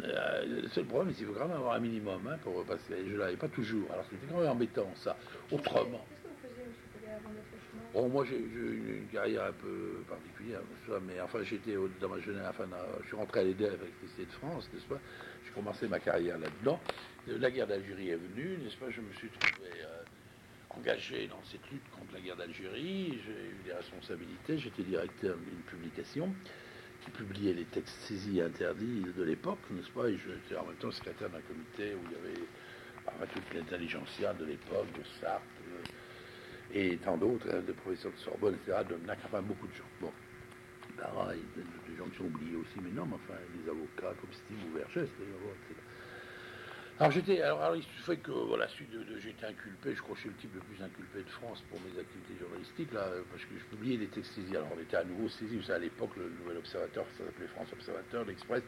Euh, 0.04 0.62
le 0.62 0.68
seul 0.68 0.84
problème, 0.84 1.12
c'est 1.12 1.18
qu'il 1.18 1.26
faut 1.26 1.34
quand 1.34 1.48
même 1.48 1.56
avoir 1.56 1.74
un 1.74 1.80
minimum 1.80 2.26
hein, 2.28 2.38
pour 2.42 2.64
passer. 2.64 3.04
Je 3.10 3.16
l'avais 3.16 3.36
pas 3.36 3.48
toujours. 3.48 3.90
Alors 3.92 4.04
c'était 4.10 4.26
quand 4.32 4.40
même 4.40 4.50
embêtant, 4.50 4.90
ça. 4.96 5.16
Autrement. 5.50 6.04
Bon, 7.94 8.08
moi, 8.08 8.24
j'ai 8.28 8.36
eu 8.36 9.02
une 9.02 9.06
carrière 9.06 9.44
un 9.44 9.52
peu 9.52 10.02
particulière, 10.08 10.58
mais 11.06 11.20
enfin, 11.20 11.44
j'étais 11.44 11.76
dans 12.00 12.08
ma 12.08 12.18
jeunesse, 12.18 12.44
enfin, 12.50 12.66
je 13.02 13.06
suis 13.06 13.14
rentré 13.14 13.38
à 13.38 13.42
l'EDF 13.44 13.68
avec 13.68 13.82
l'Université 13.82 14.24
de 14.24 14.32
France, 14.32 14.68
n'est-ce 14.74 14.86
pas? 14.86 14.98
J'ai 15.46 15.52
commencé 15.52 15.86
ma 15.86 16.00
carrière 16.00 16.36
là-dedans. 16.36 16.80
La 17.28 17.52
guerre 17.52 17.68
d'Algérie 17.68 18.10
est 18.10 18.16
venue, 18.16 18.58
n'est-ce 18.58 18.76
pas? 18.78 18.90
Je 18.90 19.00
me 19.00 19.12
suis 19.12 19.28
trouvé 19.28 19.68
euh, 19.80 20.02
engagé 20.70 21.28
dans 21.28 21.40
cette 21.44 21.70
lutte 21.70 21.88
contre 21.96 22.14
la 22.14 22.20
guerre 22.20 22.34
d'Algérie. 22.34 23.20
J'ai 23.24 23.30
eu 23.30 23.62
des 23.64 23.72
responsabilités. 23.72 24.58
J'étais 24.58 24.82
directeur 24.82 25.36
d'une 25.36 25.62
publication 25.62 26.34
qui 27.04 27.12
publiait 27.12 27.54
les 27.54 27.64
textes 27.66 27.94
saisis 28.08 28.38
et 28.38 28.42
interdits 28.42 29.04
de 29.16 29.22
l'époque, 29.22 29.60
n'est-ce 29.70 29.90
pas? 29.90 30.08
Et 30.08 30.16
j'étais 30.16 30.58
en 30.58 30.66
même 30.66 30.76
temps 30.76 30.90
secrétaire 30.90 31.30
d'un 31.30 31.42
comité 31.42 31.94
où 31.94 32.00
il 32.06 32.10
y 32.10 32.16
avait 32.16 33.26
toute 33.32 33.54
l'intelligentsia 33.54 34.34
de 34.34 34.46
l'époque, 34.46 34.88
de 34.98 35.04
Sartre, 35.20 35.44
et 36.74 36.96
tant 36.98 37.16
d'autres, 37.16 37.46
hein, 37.50 37.62
de 37.66 37.72
professeurs 37.72 38.12
de 38.12 38.18
Sorbonne, 38.18 38.54
etc., 38.54 38.82
de 38.88 38.96
Mnac, 38.96 39.18
enfin 39.24 39.40
beaucoup 39.40 39.66
de 39.68 39.74
gens. 39.74 39.88
Bon, 40.00 40.12
pareil, 40.98 41.40
des 41.56 41.96
gens 41.96 42.06
qui 42.10 42.16
sont 42.18 42.24
oubliés 42.24 42.56
aussi, 42.56 42.78
mais 42.82 42.90
non, 42.90 43.06
mais 43.06 43.14
enfin, 43.14 43.38
des 43.54 43.70
avocats 43.70 44.18
comme 44.20 44.32
Steve 44.32 44.58
Ouvergès, 44.70 45.08
d'ailleurs, 45.18 45.54
etc. 45.70 45.80
Alors 47.00 47.10
j'étais, 47.10 47.42
alors, 47.42 47.74
il 47.74 47.82
se 47.82 48.02
fait 48.06 48.18
que 48.18 48.30
voilà, 48.30 48.68
suite 48.68 48.90
de, 48.92 49.02
été 49.18 49.46
inculpé, 49.46 49.96
je 49.96 50.00
crois 50.00 50.14
que 50.14 50.22
je 50.22 50.28
suis 50.28 50.30
le 50.30 50.36
type 50.36 50.54
le 50.54 50.60
plus 50.60 50.80
inculpé 50.80 51.24
de 51.24 51.30
France 51.30 51.60
pour 51.68 51.80
mes 51.80 51.98
activités 51.98 52.38
journalistiques 52.38 52.92
là, 52.92 53.08
parce 53.32 53.42
que 53.42 53.58
je 53.58 53.64
publiais 53.64 53.96
des 53.96 54.06
textes 54.06 54.32
saisis. 54.32 54.54
Alors 54.54 54.68
on 54.76 54.80
était 54.80 54.96
à 54.96 55.02
nouveau 55.02 55.28
saisis, 55.28 55.56
vous 55.56 55.62
savez, 55.62 55.74
à 55.74 55.82
l'époque 55.90 56.10
le 56.16 56.30
Nouvel 56.38 56.58
Observateur, 56.58 57.04
ça 57.18 57.24
s'appelait 57.24 57.48
France 57.48 57.66
Observateur, 57.72 58.24
l'Express, 58.24 58.62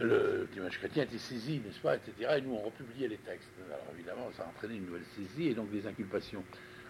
le 0.00 0.48
dimanche 0.54 0.78
chrétien 0.78 1.02
était 1.02 1.18
saisi, 1.18 1.60
n'est-ce 1.62 1.80
pas, 1.80 1.96
etc. 1.96 2.12
Et 2.38 2.40
nous 2.40 2.54
on 2.54 2.62
republiait 2.62 3.08
les 3.08 3.18
textes. 3.18 3.50
Alors 3.66 3.92
évidemment, 3.92 4.30
ça 4.34 4.44
a 4.44 4.48
entraîné 4.48 4.76
une 4.76 4.86
nouvelle 4.86 5.04
saisie 5.14 5.48
et 5.48 5.54
donc 5.54 5.70
des 5.70 5.86
inculpations. 5.86 6.42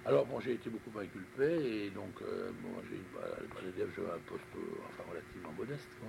Alors, 0.05 0.27
bon, 0.27 0.41
j'ai 0.41 0.53
été 0.53 0.71
beaucoup 0.71 0.97
inculpé, 0.99 1.87
et 1.87 1.91
donc, 1.91 2.23
euh, 2.23 2.51
bon, 2.63 2.71
j'ai 2.89 3.01
j'avais 3.97 4.11
un 4.11 4.19
poste 4.27 4.45
euh, 4.57 4.61
enfin, 4.89 5.03
relativement 5.11 5.53
modeste, 5.53 5.89
quoi. 6.01 6.09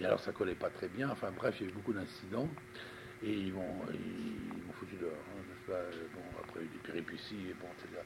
Et 0.00 0.04
alors, 0.04 0.20
ça 0.20 0.32
collait 0.32 0.54
pas 0.54 0.70
très 0.70 0.88
bien. 0.88 1.10
Enfin, 1.10 1.30
bref, 1.32 1.56
il 1.60 1.64
y 1.64 1.66
a 1.66 1.70
eu 1.70 1.74
beaucoup 1.74 1.92
d'incidents, 1.92 2.48
et 3.22 3.32
ils 3.32 3.52
m'ont, 3.52 3.80
ils, 3.92 4.72
foutu 4.74 4.96
dehors, 4.96 5.12
hein, 5.12 5.54
pas 5.66 5.82
Bon, 6.14 6.22
après, 6.42 6.60
des 6.60 6.78
péripéties, 6.78 7.48
et 7.50 7.54
bon, 7.54 7.66
etc. 7.78 8.02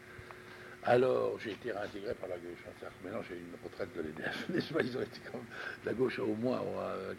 Alors, 0.85 1.38
j'ai 1.40 1.52
été 1.52 1.72
réintégré 1.72 2.14
par 2.14 2.28
la 2.28 2.37
gauche. 2.37 2.64
Maintenant, 3.02 3.20
j'ai 3.28 3.35
eu 3.35 3.40
une 3.40 3.57
retraite 3.64 3.94
de 3.96 4.02
l'EDF. 4.02 4.48
N'est-ce 4.48 4.72
pas 4.72 4.81
Ils 4.83 4.96
ont 4.96 5.02
été 5.02 5.20
comme 5.33 5.44
la 5.85 5.92
gauche, 5.92 6.20
au 6.20 6.35
moins, 6.35 6.62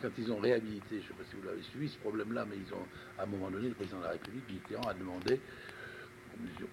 quand 0.02 0.10
ils 0.18 0.32
ont 0.32 0.40
réhabilité, 0.40 0.86
je 0.92 0.96
ne 0.96 1.02
sais 1.02 1.14
pas 1.14 1.24
si 1.30 1.36
vous 1.36 1.44
l'avez 1.44 1.62
suivi, 1.64 1.90
ce 1.90 1.98
problème-là, 1.98 2.46
mais 2.50 2.56
ils 2.56 2.74
ont, 2.74 2.86
à 3.18 3.24
un 3.24 3.26
moment 3.26 3.52
donné, 3.52 3.68
le 3.68 3.76
président 3.76 4.00
de 4.00 4.06
la 4.06 4.12
République, 4.12 4.50
Mitterrand, 4.50 4.90
a 4.90 4.94
demandé 4.94 5.42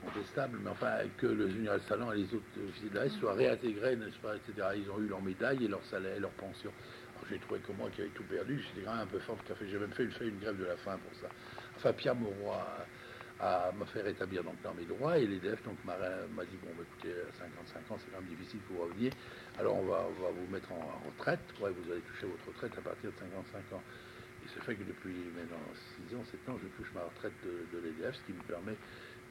contestable, 0.05 0.59
mais 0.62 0.70
enfin 0.70 0.98
que 1.16 1.26
le 1.26 1.48
général 1.50 1.81
Salan 1.88 2.12
et 2.12 2.18
les 2.18 2.35
autres 2.35 2.44
officiers 2.68 2.90
de 2.90 2.94
la 2.94 3.07
S 3.07 3.12
soient 3.18 3.35
réintégrés, 3.35 3.96
n'est-ce 3.96 4.37
etc. 4.37 4.68
Ils 4.76 4.90
ont 4.90 4.98
eu 5.00 5.09
leur 5.09 5.22
médaille 5.22 5.64
et 5.64 5.68
leur 5.68 5.85
salaire 5.85 6.20
leur 6.20 6.31
pension. 6.33 6.72
J'ai 7.29 7.38
trouvé 7.38 7.61
que 7.61 7.72
moi 7.72 7.90
qui 7.90 8.02
avais 8.02 8.11
tout 8.11 8.22
perdu, 8.24 8.62
j'étais 8.62 8.85
quand 8.85 8.92
même 8.92 9.02
un 9.02 9.07
peu 9.07 9.18
fort, 9.18 9.38
j'ai 9.61 9.79
même 9.79 9.90
fait, 9.92 10.05
une 10.05 10.38
grève 10.38 10.59
de 10.59 10.64
la 10.64 10.76
faim 10.76 10.98
pour 11.02 11.18
ça. 11.20 11.29
Enfin, 11.76 11.92
Pierre 11.92 12.14
Mauroy 12.14 12.57
a, 13.40 13.72
m'a 13.72 13.87
fait 13.87 14.02
rétablir 14.02 14.44
donc 14.44 14.61
dans 14.62 14.74
mes 14.74 14.85
droits 14.85 15.18
et 15.18 15.26
l'EDF 15.26 15.62
donc 15.64 15.76
m'a, 15.85 15.96
dit 15.96 16.57
bon 16.62 16.70
bah, 16.76 16.85
écoutez 16.88 17.12
à 17.12 17.33
55 17.37 17.90
ans 17.90 17.98
c'est 17.98 18.11
quand 18.11 18.20
même 18.20 18.31
difficile 18.31 18.61
pour 18.61 18.85
revenir 18.85 19.12
alors 19.59 19.76
on 19.76 19.85
va, 19.85 20.09
vous 20.09 20.50
mettre 20.50 20.72
en, 20.72 21.02
retraite 21.05 21.40
vous 21.59 21.66
allez 21.66 22.00
toucher 22.00 22.26
votre 22.26 22.46
retraite 22.48 22.72
à 22.79 22.81
partir 22.81 23.11
de 23.11 23.16
55 23.16 23.76
ans 23.76 23.83
et 24.42 24.48
c'est 24.55 24.62
fait 24.64 24.74
que 24.74 24.85
depuis 24.85 25.16
maintenant 25.37 25.61
6 26.09 26.16
ans 26.16 26.24
7 26.24 26.48
ans 26.48 26.59
je 26.62 26.68
touche 26.81 26.92
ma 26.94 27.02
retraite 27.02 27.35
de, 27.44 27.76
de 27.76 27.85
l'EDF 27.85 28.16
ce 28.16 28.24
qui 28.24 28.33
me 28.33 28.42
permet 28.44 28.76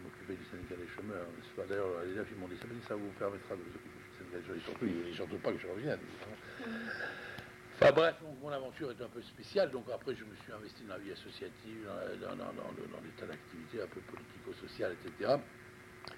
m'occuper 0.05 0.35
du 0.37 0.45
syndicat 0.53 0.75
des 0.77 0.87
chômeurs. 0.93 1.25
D'ailleurs, 1.67 1.89
les 2.05 2.11
élèves 2.13 2.29
m'ont 2.37 2.47
dit 2.47 2.57
ça, 2.87 2.95
vous 2.95 3.09
permettra 3.17 3.55
de 3.55 3.61
vous 3.65 3.73
occuper 3.73 3.97
du 3.97 4.13
syndicat 4.17 4.37
des 4.37 4.45
chômeurs. 4.45 4.63
Surtout, 4.65 4.85
ils 4.85 5.09
ne 5.09 5.13
surtout 5.13 5.37
pas 5.41 5.51
que 5.51 5.59
je 5.59 5.67
revienne. 5.67 5.99
Enfin 7.75 7.91
bref, 7.91 8.15
mon 8.41 8.49
aventure 8.49 8.89
est 8.91 9.01
un 9.03 9.09
peu 9.09 9.21
spéciale, 9.21 9.69
donc 9.69 9.83
après 9.91 10.15
je 10.15 10.23
me 10.23 10.33
suis 10.35 10.51
investi 10.53 10.83
dans 10.85 10.93
la 10.95 10.99
vie 11.03 11.11
associative, 11.11 11.83
dans, 12.21 12.29
dans, 12.37 12.53
dans, 12.55 12.71
dans 12.71 13.03
tas 13.19 13.25
d'activités 13.27 13.81
un 13.81 13.87
peu 13.87 13.99
politico-sociales, 13.99 14.95
etc. 15.03 15.35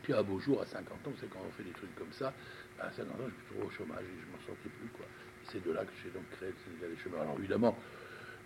Puis 0.04 0.14
un 0.14 0.22
beau 0.22 0.38
jour, 0.40 0.62
à 0.62 0.66
50 0.68 0.86
ans, 1.08 1.14
c'est 1.20 1.30
quand 1.30 1.42
on 1.42 1.52
fait 1.52 1.64
des 1.64 1.72
trucs 1.72 1.96
comme 1.96 2.12
ça, 2.14 2.32
à 2.80 2.92
50 2.92 3.10
ans, 3.10 3.26
je 3.26 3.34
suis 3.34 3.46
trouvé 3.50 3.66
au 3.66 3.70
chômage 3.72 4.04
et 4.06 4.22
je 4.22 4.28
m'en 4.32 4.40
sortais 4.46 4.70
plus. 4.70 4.90
quoi. 4.90 5.06
C'est 5.50 5.64
de 5.66 5.72
là 5.72 5.84
que 5.86 5.92
j'ai 6.04 6.12
donc 6.12 6.30
créé 6.38 6.50
le 6.50 6.56
syndicat 6.64 6.88
des 6.94 6.98
chômeurs. 7.02 7.22
Alors 7.22 7.40
évidemment, 7.40 7.76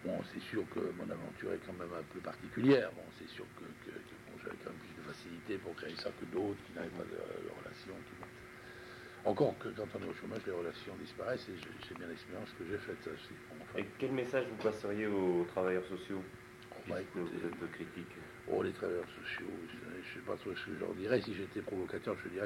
bon, 0.05 0.15
c'est 0.31 0.41
sûr 0.47 0.63
que 0.73 0.79
mon 0.95 1.09
aventure 1.09 1.51
est 1.51 1.59
quand 1.65 1.73
même 1.73 1.91
un 1.91 2.03
peu 2.13 2.19
particulière. 2.19 2.91
Bon, 2.95 3.03
c'est 3.19 3.27
sûr 3.27 3.45
que, 3.59 3.65
que 3.83 3.91
j'avais 4.39 4.55
quand 4.63 4.69
même 4.71 4.79
plus 4.79 4.95
de 4.95 5.00
facilité 5.11 5.57
pour 5.57 5.75
créer 5.75 5.95
ça 5.95 6.09
que 6.19 6.25
d'autres 6.25 6.59
qui 6.65 6.73
n'avaient 6.73 6.89
pas 6.89 7.03
de, 7.03 7.19
relation. 7.59 7.93
Encore 9.23 9.57
que 9.59 9.69
quand 9.69 9.87
on 9.95 10.03
est 10.03 10.09
au 10.09 10.13
chômage, 10.13 10.41
les 10.47 10.51
relations 10.51 10.95
disparaissent 10.99 11.47
et 11.49 11.57
c'est 11.87 11.97
bien 11.97 12.07
l'expérience 12.07 12.49
que 12.57 12.65
j'ai 12.65 12.77
faite. 12.77 12.97
Ça, 13.03 13.11
enfin, 13.61 13.79
Et 13.79 13.85
quel 13.99 14.11
message 14.11 14.45
vous 14.49 14.63
passeriez 14.63 15.05
aux 15.05 15.45
travailleurs 15.53 15.85
sociaux 15.85 16.23
va 16.87 16.95
puisque 16.95 17.17
écouter. 17.17 17.37
vous 17.37 17.47
êtes 17.47 17.71
critique? 17.71 18.15
Oh, 18.49 18.63
les 18.63 18.71
travailleurs 18.71 19.09
sociaux, 19.21 19.53
je 19.69 19.97
ne 19.97 20.03
sais 20.13 20.25
pas 20.25 20.35
trop 20.37 20.55
ce 20.55 20.65
que 20.65 20.73
je 20.73 20.79
leur 20.79 20.93
dirais. 20.95 21.21
Si 21.21 21.33
j'étais 21.35 21.61
provocateur, 21.61 22.15
je 22.17 22.29
dirais 22.29 22.39